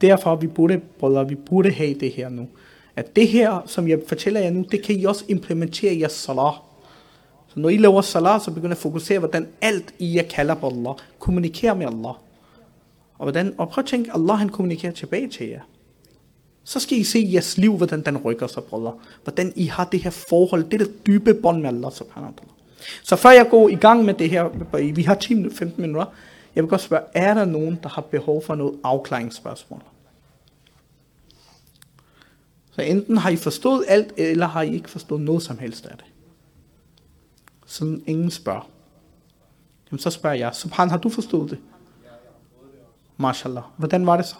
[0.00, 2.48] derfor vi burde, brødre, vi burde have det her nu.
[2.96, 6.12] At det her, som jeg fortæller jer nu, det kan I også implementere i jeres
[6.12, 6.52] salah.
[7.48, 10.66] Så når I laver salat, så begynder at fokusere, hvordan alt I jer kalder på
[10.66, 12.14] Allah, kommunikerer med Allah.
[13.18, 15.60] Og, hvordan, og prøv at tænke, Allah han kommunikerer tilbage til jer.
[16.64, 18.92] Så skal I se i jeres liv, hvordan den rykker sig, brødre.
[19.24, 22.52] Hvordan I har det her forhold, det der dybe bånd med Allah subhanahu wa ta'ala.
[23.02, 24.48] Så før jeg går i gang med det her,
[24.94, 26.04] vi har 10-15 minutter,
[26.54, 29.82] jeg vil godt spørge, er der nogen, der har behov for noget afklaringsspørgsmål?
[32.70, 35.96] Så enten har I forstået alt, eller har I ikke forstået noget som helst af
[35.96, 36.06] det.
[37.66, 38.68] Sådan ingen spørger.
[39.90, 41.58] Jamen så spørger jeg, Subhan, har du forstået det?
[43.16, 43.62] Mashallah.
[43.76, 44.36] Hvordan var det så?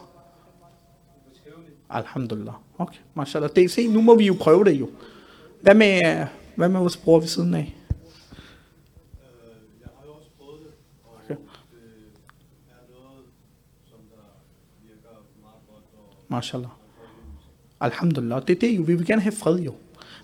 [1.90, 2.55] Alhamdulillah.
[2.79, 3.51] Okay, mashallah.
[3.57, 4.90] Det, se, nu må vi jo prøve det jo.
[5.61, 7.77] Hvad med, hvad med vores bror ved siden af?
[16.31, 16.71] Mashallah.
[17.81, 18.43] Alhamdulillah.
[18.47, 18.83] Det er det jo.
[18.83, 19.75] Vi vil gerne have fred jo.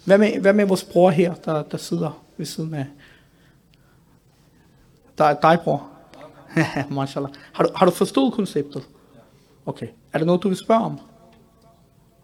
[0.04, 2.86] Hvad med, hvad med vores bror her, der, der sidder ved siden af?
[5.18, 5.88] Der er dig, bror.
[6.90, 7.30] Mashallah.
[7.52, 8.88] Har du, har du forstået konceptet?
[9.66, 9.88] Okay.
[10.12, 11.00] Er det noget, du vil spørge om?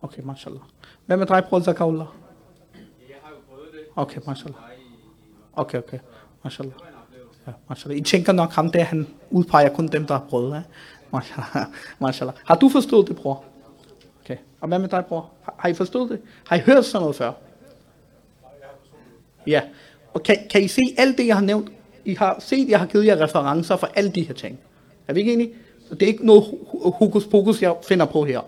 [0.03, 0.61] Okay, mashallah.
[1.07, 2.07] Hvad med dig, bror Zakaullah?
[3.97, 4.61] Okay, mashallah.
[5.53, 5.99] Okay, okay.
[6.45, 6.75] Mashallah.
[7.47, 7.99] Ja, mashallah.
[7.99, 10.55] I tænker nok ham der, han udpeger kun dem, der har prøvet.
[10.55, 10.63] Ja?
[11.13, 11.67] Mashallah.
[12.07, 12.35] mashallah.
[12.45, 13.45] Har du forstået det, bror?
[14.25, 14.37] Okay.
[14.61, 15.31] Og hvad med dig, bror?
[15.43, 16.21] Har, har I forstået det?
[16.47, 17.33] Har I hørt sådan noget før?
[19.47, 19.61] Ja.
[20.15, 21.73] Og kan, kan I se alt det, jeg har nævnt?
[22.05, 24.59] I har set, jeg har givet jer referencer for alle de her ting.
[25.09, 25.53] Er vi ikke enige?
[25.89, 26.45] Så det er ikke noget
[26.95, 28.41] hokus pokus, jeg finder på her.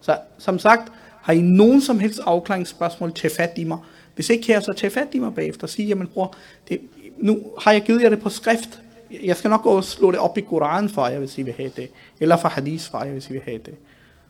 [0.00, 3.78] Så som sagt, har I nogen som helst afklaringsspørgsmål til fat i mig?
[4.14, 6.34] Hvis ikke her, så tag fat i mig bagefter og sige, jamen bror,
[6.68, 6.80] det,
[7.18, 8.80] nu har jeg givet jer det på skrift.
[9.22, 11.54] Jeg skal nok gå og slå det op i Koranen for jer, hvis I vil
[11.56, 11.90] have det.
[12.20, 13.74] Eller for hadis for jer, hvis I vil have det.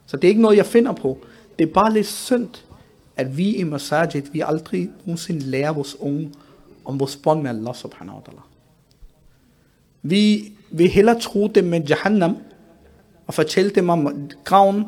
[0.06, 1.18] Så det er ikke noget, jeg finder på.
[1.58, 2.48] Det er bare lidt synd,
[3.16, 6.32] at vi i Masajid, vi aldrig nogensinde lærer vores unge
[6.84, 8.40] om vores bånd med Allah subhanahu wa ta'ala.
[10.02, 12.36] Vi vil hellere tro dem med Jahannam,
[13.26, 14.84] og fortælle dem om graven,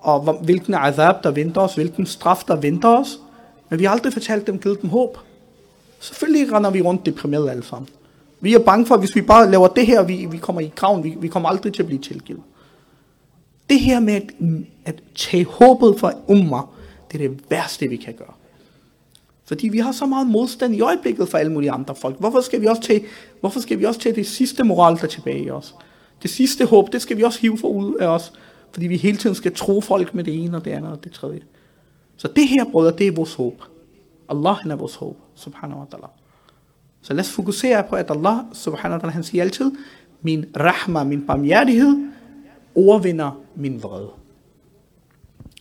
[0.00, 3.20] og hvilken azab, der venter os, hvilken straf, der venter os,
[3.68, 5.18] men vi har aldrig fortalt dem, givet dem håb.
[6.00, 7.88] Selvfølgelig render vi rundt deprimeret alle sammen.
[8.40, 10.72] Vi er bange for, at hvis vi bare laver det her, vi, vi kommer i
[10.76, 12.42] graven, vi, vi kommer aldrig til at blive tilgivet.
[13.70, 14.32] Det her med at,
[14.84, 16.60] at tage håbet fra umma,
[17.12, 18.34] det er det værste, vi kan gøre.
[19.44, 22.18] Fordi vi har så meget modstand i øjeblikket for alle mulige andre folk.
[22.18, 23.04] Hvorfor skal vi også tage,
[23.40, 25.74] hvorfor skal vi også tage det sidste moral, der tilbage i os?
[26.22, 28.32] Det sidste håb, det skal vi også hive for ud af os.
[28.72, 31.12] Fordi vi hele tiden skal tro folk med det ene og det andet og det
[31.12, 31.40] tredje.
[32.16, 33.62] Så det her, brødre, det er vores håb.
[34.28, 36.08] Allah er vores håb, subhanahu wa ta'ala.
[37.02, 39.72] Så lad os fokusere på, at Allah, subhanahu wa ta'ala, han siger altid,
[40.22, 41.96] min rahma, min barmhjertighed,
[42.74, 44.10] overvinder min vrede.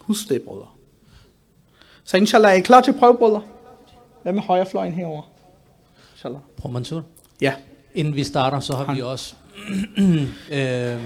[0.02, 0.68] Husk det, brødre.
[2.04, 3.42] Så inshallah, er I klar til prøve, brødre?
[4.24, 5.22] Hvad med højrefløjen herover?
[6.14, 6.42] Inshallah.
[6.58, 7.04] Bror Mansur,
[7.42, 7.54] Ja.
[7.94, 9.36] inden vi starter, så har Han- vi også
[10.52, 11.04] øh,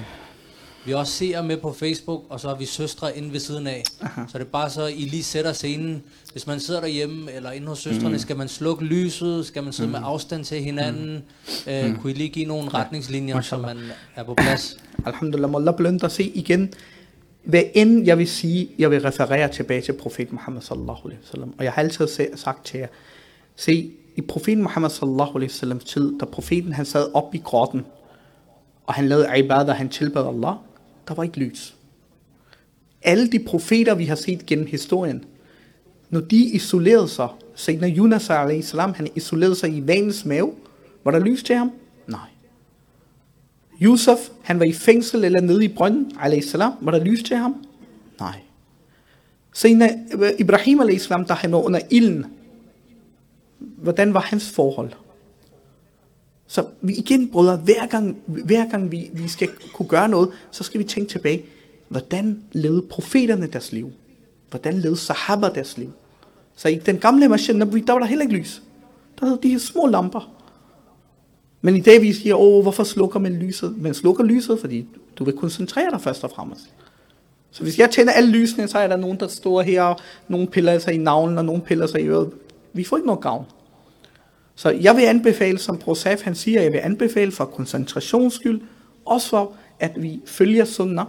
[0.85, 3.67] vi har også seere med på Facebook, og så har vi søstre inde ved siden
[3.67, 3.83] af.
[4.01, 4.21] Aha.
[4.27, 6.03] Så det er bare så, I lige sætter scenen.
[6.31, 8.19] Hvis man sidder derhjemme eller inde hos søstrene, mm.
[8.19, 9.45] skal man slukke lyset?
[9.45, 9.91] Skal man sidde mm.
[9.91, 11.23] med afstand til hinanden?
[11.65, 11.71] Mm.
[11.71, 13.75] Øh, kunne I lige give nogle retningslinjer, så Mashallah.
[13.75, 14.77] man er på plads?
[15.05, 16.11] Alhamdulillah, må Allah belønne dig.
[16.11, 16.73] Se igen,
[17.43, 21.53] hvad end jeg vil sige, jeg vil referere tilbage til profet Muhammad sallallahu alaihi wasallam.
[21.57, 22.87] Og jeg har altid sagt til jer,
[23.55, 27.85] se, i profeten Muhammad sallallahu alaihi wasallams tid, da profeten han sad op i grotten,
[28.85, 30.53] og han lavede ibadah, han tilbad Allah,
[31.07, 31.75] der var ikke lys.
[33.01, 35.23] Alle de profeter, vi har set gennem historien,
[36.09, 40.53] når de isolerede sig, Sayyidina Yunus alaihi salam, han isolerede sig i vanens mave,
[41.03, 41.71] var der lys til ham?
[42.07, 42.29] Nej.
[43.81, 47.65] Yusuf, han var i fængsel eller nede i brønden, salam, var der lys til ham?
[48.19, 48.39] Nej.
[49.53, 49.89] Sayyidina
[50.39, 52.25] Ibrahim salam, da han var under ilden,
[53.59, 54.91] hvordan var hans forhold?
[56.47, 60.63] Så vi igen, brødre, hver gang, hver gang vi, vi skal kunne gøre noget, så
[60.63, 61.45] skal vi tænke tilbage,
[61.87, 63.91] hvordan levede profeterne deres liv?
[64.49, 65.91] Hvordan levede sahaba deres liv?
[66.55, 68.61] Så i den gamle Masjid Nabi, der var der heller ikke lys.
[69.19, 70.31] Der havde de her små lamper.
[71.61, 73.75] Men i dag vi siger, åh, hvorfor slukker man lyset?
[73.77, 74.85] Man slukker lyset, fordi
[75.15, 76.69] du vil koncentrere dig først og fremmest.
[77.51, 80.47] Så hvis jeg tænder alle lysene, så er der nogen, der står her, og nogen
[80.47, 82.31] piller sig i navlen, og nogen piller sig i øret.
[82.73, 83.45] Vi får ikke noget gavn.
[84.55, 88.61] Så jeg vil anbefale, som Prosaf han siger, jeg vil anbefale for koncentrations skyld,
[89.05, 91.05] også for, at vi følger sunnah,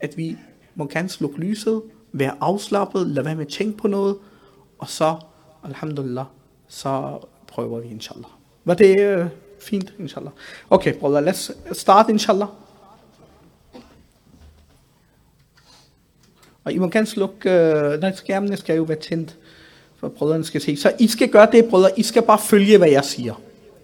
[0.00, 0.36] at vi
[0.74, 1.82] må gerne slukke lyset,
[2.12, 4.16] være afslappet, lade være med at tænke på noget,
[4.78, 5.16] og så,
[5.64, 6.24] alhamdulillah,
[6.68, 8.30] så prøver vi, inshallah.
[8.64, 9.26] Var det øh,
[9.60, 10.32] fint, inshallah?
[10.70, 12.48] Okay, brother, let's start, inshallah.
[16.64, 19.38] Og I må gerne slukke, øh, nej, skærmene skal jo være tændt,
[20.10, 20.76] for brødrene skal se.
[20.76, 23.34] Så I skal gøre det, brødre, I skal bare følge, hvad jeg siger.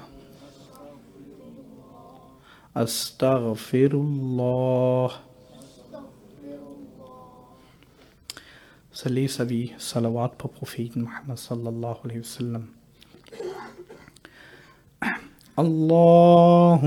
[2.77, 5.11] أستغفر الله
[8.93, 12.69] Så læser vi salawat på profeten Muhammad sallallahu alaihi wasallam.
[15.57, 16.81] Allahumma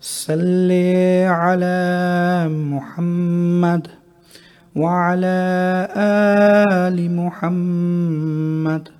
[0.00, 3.90] salli ala Muhammad
[4.74, 5.86] wa ala
[6.86, 8.99] ali Muhammad.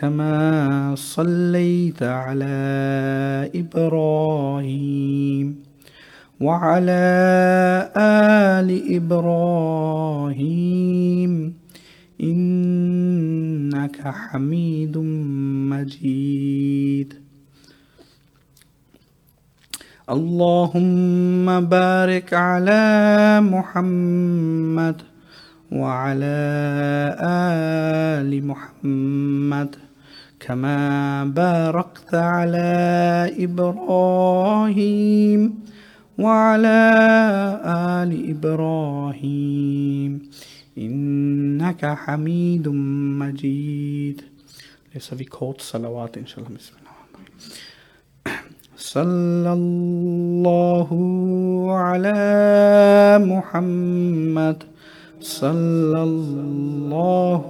[0.00, 5.46] كما صليت على إبراهيم
[6.40, 7.06] وعلى
[7.96, 10.52] آل إبراهيم
[12.20, 14.98] إنك حميد
[15.72, 17.14] مجيد.
[20.10, 22.84] اللهم بارك على
[23.40, 25.02] محمد
[25.72, 26.38] وعلى
[28.20, 29.83] آل محمد
[30.44, 34.80] كما باركت على إبراهيم
[36.18, 36.80] وعلى
[37.64, 40.12] آل إبراهيم.
[40.78, 42.68] إنك حميد
[43.18, 44.22] مجيد.
[44.94, 46.58] ليس في كود صلوات إن شاء الله.
[46.58, 46.94] بسم الله.
[48.76, 50.88] صلى الله
[51.72, 52.14] على
[53.32, 54.73] محمد.
[55.24, 57.48] صلى الله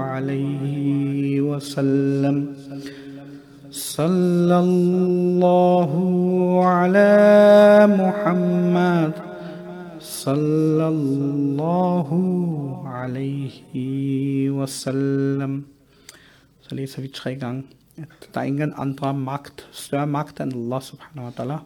[0.00, 2.36] عليه وسلم
[3.70, 5.92] صلى الله
[6.64, 7.12] على
[8.00, 9.12] محمد
[10.00, 12.08] صلى الله
[12.86, 13.54] عليه
[14.50, 15.52] وسلم
[16.68, 17.64] Så læser vi tre gange,
[17.96, 21.58] at der er ingen andre magt, større magt end Allah subhanahu wa ta'ala.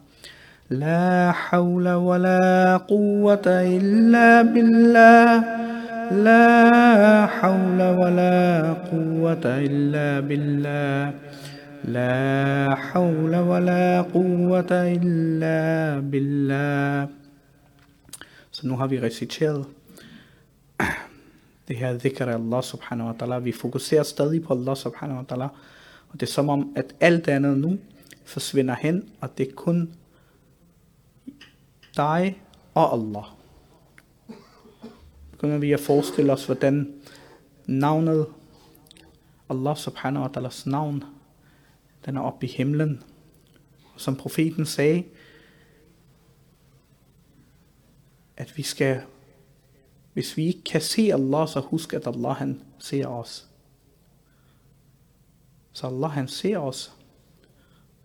[0.71, 5.43] لا حول ولا قوة إلا بالله
[6.11, 8.39] لا حول ولا
[8.87, 11.13] قوة إلا بالله
[11.83, 15.59] لا حول ولا قوة إلا
[15.99, 17.07] بالله
[18.51, 19.65] Så nu har vi reciteret
[21.67, 23.39] det her dhikr af Allah subhanahu wa ta'ala.
[23.39, 25.47] Vi fokuserer stadig på Allah subhanahu wa ta'ala.
[26.11, 27.77] Og det er som om, at alt andet nu
[28.25, 29.89] forsvinder hen, og det er kun
[31.97, 32.41] dig
[32.73, 33.25] og Allah.
[35.31, 37.01] Begynder vi at forestille os, hvordan
[37.65, 38.27] navnet
[39.49, 41.03] Allah subhanahu wa ta'alas navn,
[42.05, 43.03] den er oppe i himlen.
[43.97, 45.03] Som profeten sagde,
[48.37, 49.01] at vi skal,
[50.13, 53.47] hvis vi ikke kan se Allah, så husk at Allah han ser os.
[55.73, 56.95] Så Allah han ser os.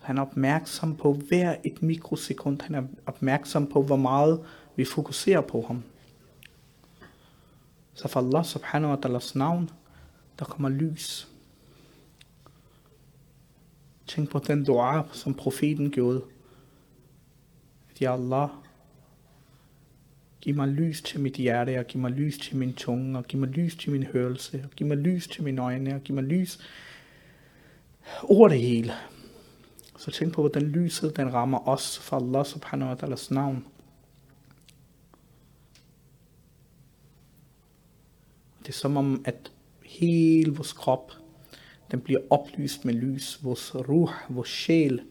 [0.06, 2.60] Han er opmærksom på hver et mikrosekund.
[2.60, 4.44] Han er opmærksom på, hvor meget
[4.76, 5.82] vi fokuserer på ham.
[7.94, 9.70] Så for Allah subhanahu wa ta'alas navn,
[10.38, 11.28] der kommer lys.
[14.06, 16.22] Tænk på den dua, som profeten gjorde.
[17.90, 18.48] At ja Allah,
[20.40, 23.40] giv mig lys til mit hjerte, og giv mig lys til min tunge, og giv
[23.40, 26.24] mig lys til min hørelse, og giv mig lys til mine øjne, og giv mig
[26.24, 26.58] lys
[28.22, 28.92] over det hele.
[30.06, 33.66] Så tænk på, hvordan lyset den rammer os fra Allah subhanahu wa ta'alas navn.
[38.58, 39.52] Det er som om, at
[39.84, 41.12] hele vores krop,
[41.90, 43.44] den bliver oplyst med lys.
[43.44, 45.02] Vores ruh, vores sjæl,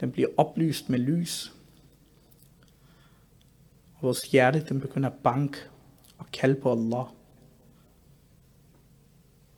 [0.00, 1.52] den bliver oplyst med lys.
[3.94, 5.58] Og vores hjerte, den begynder at banke
[6.18, 7.04] og kalde på Allah.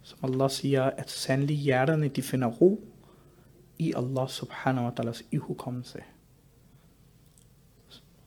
[0.03, 2.89] Som Allah siger, at sandelig hjerterne, de finder ro
[3.79, 6.03] i Allah subhanahu wa ta'alas ihukommelse.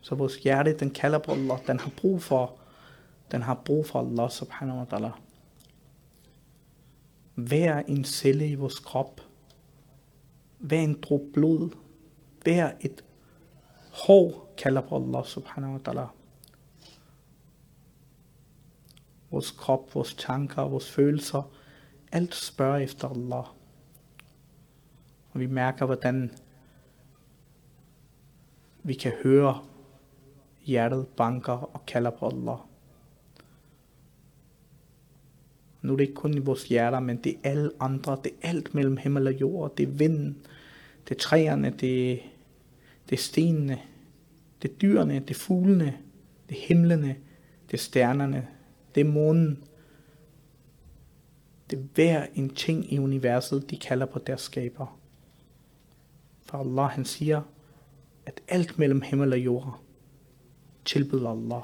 [0.02, 2.58] Så vores hjerte, den kalder på Allah, den har brug for,
[3.32, 5.12] den har brug for Allah subhanahu wa ta'ala.
[7.36, 9.22] Hver en celle i vores krop,
[10.58, 11.70] hver en drop blod,
[12.43, 13.04] hver et
[13.91, 16.08] hår kalder på Allah subhanahu wa ta'ala.
[19.32, 21.52] Vores krop, vores tanker, vores følelser,
[22.12, 23.45] alt spørger efter Allah.
[25.32, 26.32] Og vi mærker, hvordan
[28.84, 29.61] vi kan høre
[30.65, 32.57] hjertet banker og kalder på Allah.
[35.82, 38.17] Nu er det ikke kun i vores hjerter, men det er alle andre.
[38.23, 39.75] Det er alt mellem himmel og jord.
[39.75, 40.38] Det er vinden,
[41.09, 42.17] det er træerne, det er,
[43.09, 43.82] det er stenene,
[44.61, 45.97] det er dyrene, det er fuglene,
[46.49, 47.15] det er himlene,
[47.71, 48.47] det er stjernerne,
[48.95, 49.63] det er månen.
[51.69, 55.01] Det er hver en ting i universet, de kalder på deres skaber.
[56.52, 57.41] For Allah han siger,
[58.26, 59.80] at alt mellem himmel og jord
[60.86, 61.64] tilbyder Allah.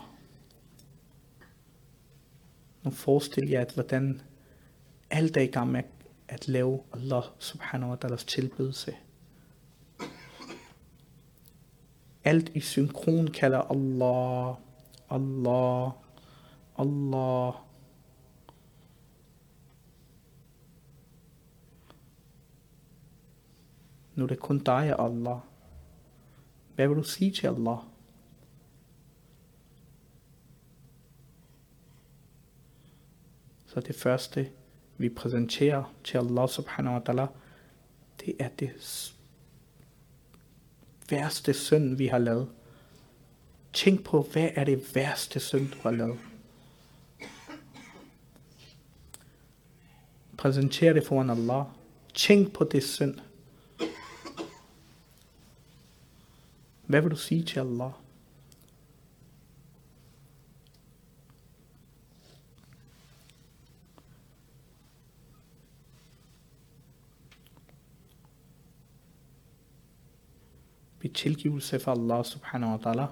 [2.84, 4.22] Nu forestil jer, at hvordan
[5.10, 5.84] alt er i gang med
[6.28, 8.96] at lave Allah subhanahu wa ta'alas tilbydelse.
[12.24, 14.56] Alt i synkron kalder Allah,
[15.10, 15.92] Allah,
[16.78, 17.66] Allah.
[24.18, 25.38] Nu er det kun dig og Allah.
[26.76, 27.78] Hvad vil du sige til Allah?
[33.65, 34.49] Så det første,
[34.97, 37.28] vi præsenterer til Allah subhanahu wa ta'ala,
[38.26, 38.72] det er det
[41.09, 42.49] værste synd, vi har lavet.
[43.74, 46.20] Tænk på, hvad er det værste synd, du har lavet.
[50.38, 51.63] Præsenter det foran Allah.
[52.13, 53.20] Tænk på det synd.
[56.88, 57.92] Hvad vil du sige til Allah?
[71.00, 73.08] Bid tilgivelse for Allah subhanahu wa ta'ala.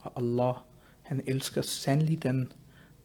[0.00, 0.54] Og Allah,
[1.02, 2.52] han elsker sandelig den,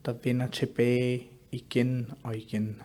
[0.06, 2.82] der vender tilbage igen og igen.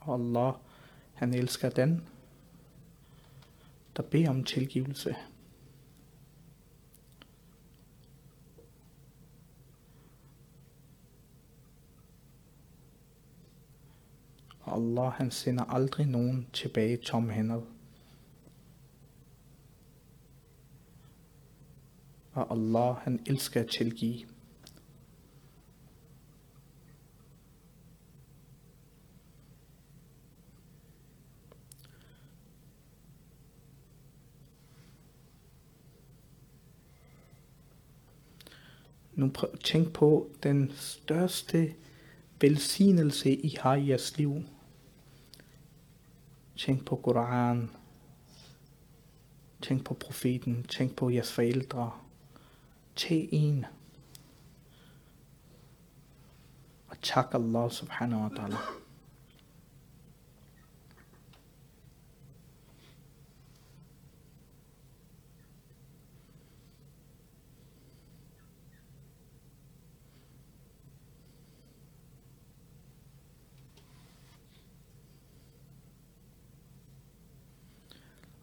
[0.00, 0.54] Og Allah,
[1.14, 2.08] han elsker den,
[3.96, 5.16] der beder om tilgivelse.
[14.66, 17.73] Allah, han sender aldrig nogen tilbage tomhændet.
[22.34, 24.26] Og Allah, han elsker at tilgive.
[39.14, 41.74] Nu prøv, tænk på den største
[42.40, 44.42] velsignelse, I har i jeres liv.
[46.56, 47.70] Tænk på Koranen.
[49.62, 50.62] Tænk på profeten.
[50.62, 52.03] Tænk på jeres forældre
[52.96, 53.66] til en.
[56.88, 58.56] Og tak Allah subhanahu wa ta'ala.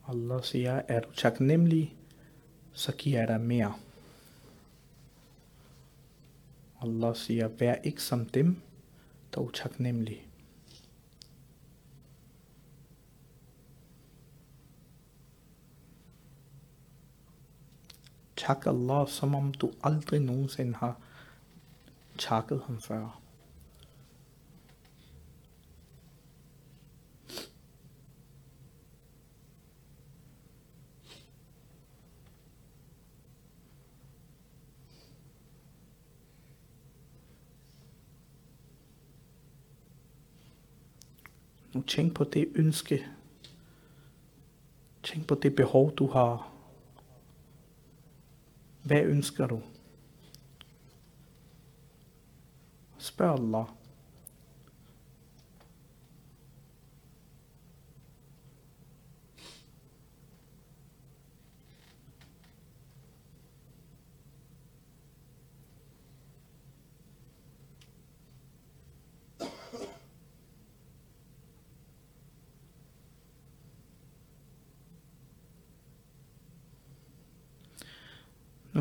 [0.08, 1.96] Allah siger, er du taknemmelig,
[2.74, 3.74] så giver jeg dig mere.
[6.82, 8.62] Allah siger, vær ikke som dem,
[9.36, 10.28] dog taknemmelig.
[18.36, 20.98] Tak Allah, som om du aldrig nogensinde har
[22.18, 23.21] takket ham før.
[41.74, 43.06] Nu tænk på det ønske.
[45.04, 46.52] Tænk på det behov, du har.
[48.84, 49.62] Hvad ønsker du?
[52.98, 53.66] Spørg Allah.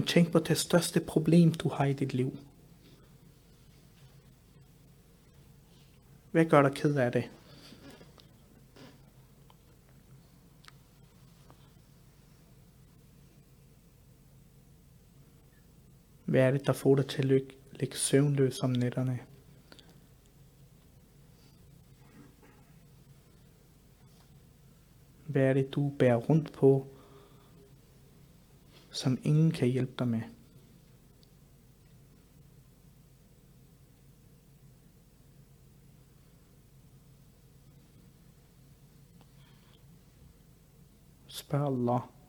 [0.00, 2.38] Men tænk på det største problem, du har i dit liv.
[6.30, 7.30] Hvad gør dig ked af det?
[16.24, 19.18] Hvad er det, der får dig til at ligge, ligge søvnløs om nætterne?
[25.26, 26.86] Hvad er det, du bærer rundt på,
[28.90, 30.22] som ingen kan hjælpe dig med.
[41.26, 42.19] Spørg Allah.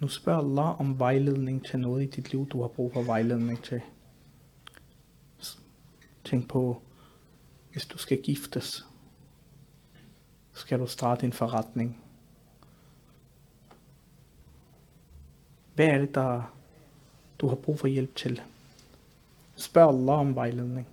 [0.00, 3.62] Nu spørger Allah om vejledning til noget i dit liv, du har brug for vejledning
[3.62, 3.80] til.
[6.24, 6.82] Tænk på,
[7.72, 8.86] hvis du skal giftes,
[10.52, 12.04] skal du starte en forretning.
[15.74, 16.54] Hvad er det, der
[17.38, 18.42] du har brug for hjælp til?
[19.56, 20.86] Spørg Allah om vejledning.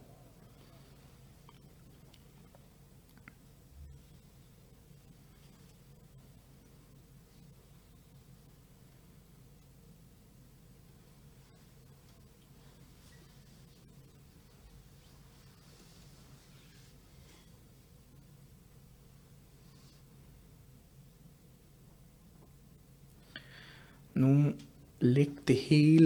[24.17, 24.53] Nu
[24.99, 25.55] læg det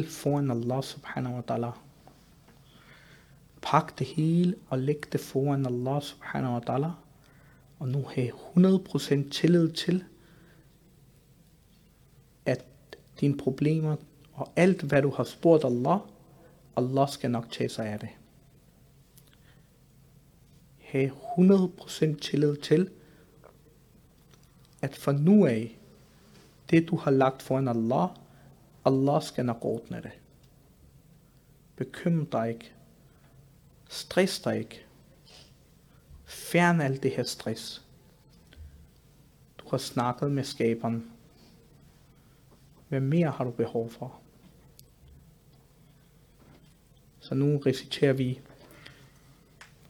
[0.01, 1.71] hele foran Allah subhanahu wa ta'ala.
[3.61, 6.91] Pak det hele og læg det foran Allah subhanahu wa ta'ala.
[7.79, 10.03] Og nu have 100% tillid til,
[12.45, 12.65] at
[13.19, 13.95] dine problemer
[14.33, 15.99] og alt hvad du har spurgt Allah,
[16.75, 18.09] Allah skal nok tage sig af det.
[20.79, 22.89] Have 100% tillid til,
[24.81, 25.77] at fra nu af,
[26.69, 28.09] det du har lagt foran Allah,
[28.85, 30.11] Allah skal nok ordne det.
[31.75, 32.71] Bekymr dig ikke.
[33.89, 34.85] Stress dig ikke.
[36.25, 37.85] Fjern alt det her stress.
[39.57, 41.11] Du har snakket med skaberen.
[42.89, 44.19] Hvad mere har du behov for?
[47.19, 48.39] Så nu reciterer vi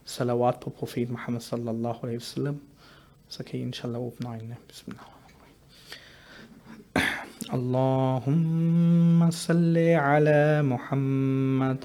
[0.05, 2.61] salawat på profet Muhammad sallallahu alaihi wasallam.
[3.27, 4.57] Så kan I inshallah åbne øjnene.
[4.67, 5.20] Bismillah.
[7.53, 11.77] اللهم صل على محمد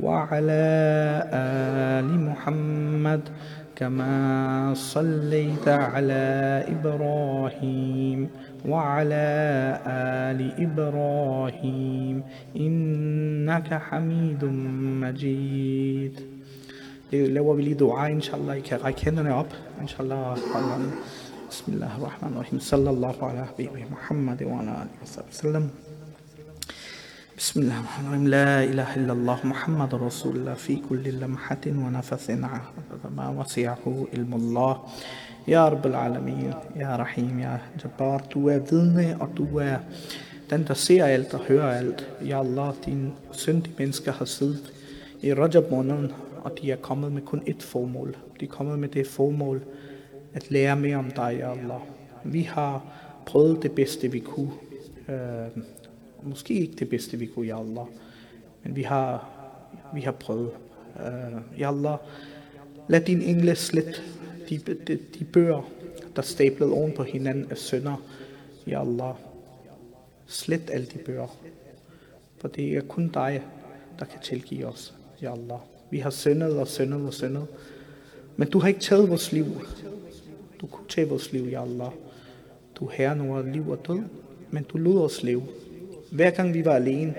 [0.00, 0.66] وعلى
[1.32, 3.28] آل محمد
[3.76, 8.28] كما صليت على إبراهيم
[8.68, 9.26] وعلى
[9.86, 12.22] آل إبراهيم
[12.56, 14.44] إنك حميد
[15.02, 16.20] مجيد
[17.10, 18.58] Det laver vi lige dua, inshallah.
[18.58, 19.54] I kan række hænderne op.
[19.80, 20.36] Inshallah.
[21.58, 25.70] بسم الله الرحمن الرحيم صلى الله على حبيبه محمد وعلى آله وصحبه وسلم
[27.38, 32.30] بسم الله الرحمن الرحيم لا إله إلا الله محمد رسول الله في كل لمحة ونفس
[32.30, 34.82] عهد ما وسعه علم الله
[35.48, 39.78] يا رب العالمين يا رحيم يا جبار du er vidne og er
[40.50, 42.06] den der ser alt og hører alt.
[42.22, 44.72] Ja Allah din syndige mennesker har siddet
[45.22, 46.12] i Rajab måneden
[46.44, 48.16] og de er kommet med kun et formål.
[48.40, 49.62] De er kommet med det formål
[50.34, 51.80] at lære mere om dig, ja Allah.
[52.24, 52.86] Vi har
[53.26, 54.52] prøvet det bedste, vi kunne.
[55.08, 55.62] Øh,
[56.22, 57.86] måske ikke det bedste, vi kunne, ja Allah.
[58.64, 59.28] Men vi har,
[59.94, 60.50] vi har prøvet.
[60.96, 61.96] Øh, ja Allah,
[62.88, 64.02] lad din engle slet
[64.48, 65.70] de, de, de bøger,
[66.16, 68.02] der stablet oven på hinanden af sønder.
[68.66, 69.14] Ja Allah,
[70.26, 71.36] slet alle de bøger.
[72.38, 73.42] For det er kun dig,
[73.98, 74.94] der kan tilgive os.
[75.22, 75.58] Ja Allah.
[75.90, 77.46] Vi har syndet og syndet og syndet.
[78.36, 79.44] Men du har ikke taget vores liv.
[80.60, 81.90] Du kunne tage vores liv, ja Allah.
[82.74, 84.02] Du er herren over liv og død,
[84.50, 85.42] men du lod os leve.
[86.12, 87.14] Hver gang vi var alene,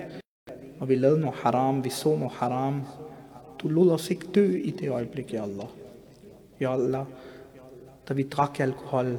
[0.80, 2.82] og vi lavede noget haram, vi så noget haram,
[3.62, 5.66] du lod os ikke dø i det øjeblik, ja Allah.
[6.60, 7.04] Ja Allah,
[8.08, 9.18] da vi drak alkohol,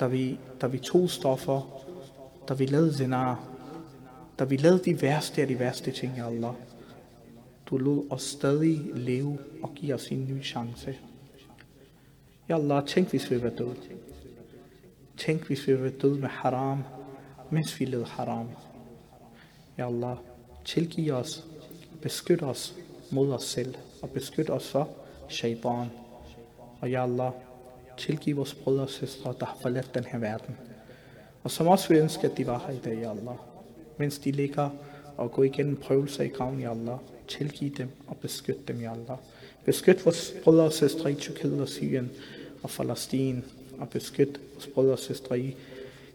[0.00, 1.84] da vi, da vi tog stoffer,
[2.48, 3.48] da vi lavede zinar,
[4.38, 6.52] da vi lavede de værste af de værste ting, ja Allah.
[7.66, 10.98] Du lod os stadig leve og give os en ny chance.
[12.50, 13.76] Ja Allah, tænk hvis vi var døde.
[15.16, 16.82] Tænk hvis vi var døde med haram,
[17.50, 18.48] mens vi led haram.
[19.78, 20.16] Ja Allah,
[20.64, 21.44] tilgiv os,
[22.02, 22.74] beskyt os
[23.10, 24.88] mod os selv, og beskyt os for
[25.28, 25.86] shaitan.
[26.80, 27.32] Og ja Allah,
[27.96, 30.56] tilgiv vores brødre og søstre, der har forladt den her verden.
[31.42, 33.36] Og som også vi ønsker, at de var her i dag, ja Allah.
[33.96, 34.70] Mens de ligger
[35.16, 36.98] og går igennem prøvelser i graven, ja Allah.
[37.28, 39.18] Tilgiv dem og beskyt dem, ja Allah.
[39.64, 42.10] Beskyt vores brødre og søstre i Tyrkiet og Syrien
[42.62, 43.40] og Palæstina
[43.78, 45.56] og beskytte vores brødre og søstre i,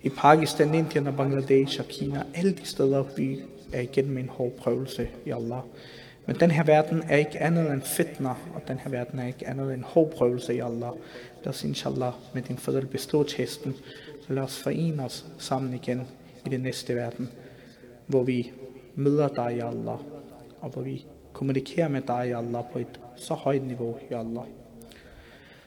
[0.04, 2.24] i Pakistan, Indien og Bangladesh og Kina.
[2.36, 3.40] Alle de steder, vi
[3.74, 5.62] er igennem en hård prøvelse i Allah.
[6.26, 9.48] Men den her verden er ikke andet end fitna, og den her verden er ikke
[9.48, 10.92] andet end hård prøvelse i Allah.
[11.44, 13.76] Lad os inshallah med din fadel bestå testen,
[14.28, 16.02] så lad os forene os sammen igen
[16.46, 17.30] i den næste verden,
[18.08, 18.52] hvor vi
[18.96, 19.98] møder dig i Allah,
[20.62, 24.44] og hvor vi kommunikerer med dig i Allah på et så højt niveau i Allah.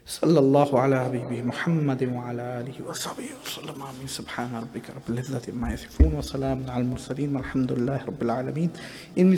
[0.08, 3.76] صلى الله على حبيبه محمد وعلى آله وصحبه وسلم.
[3.82, 4.06] آمين.
[4.08, 8.70] سبحان ربك رب العزة عما يصفون وسلام على المرسلين والحمد لله رب العالمين.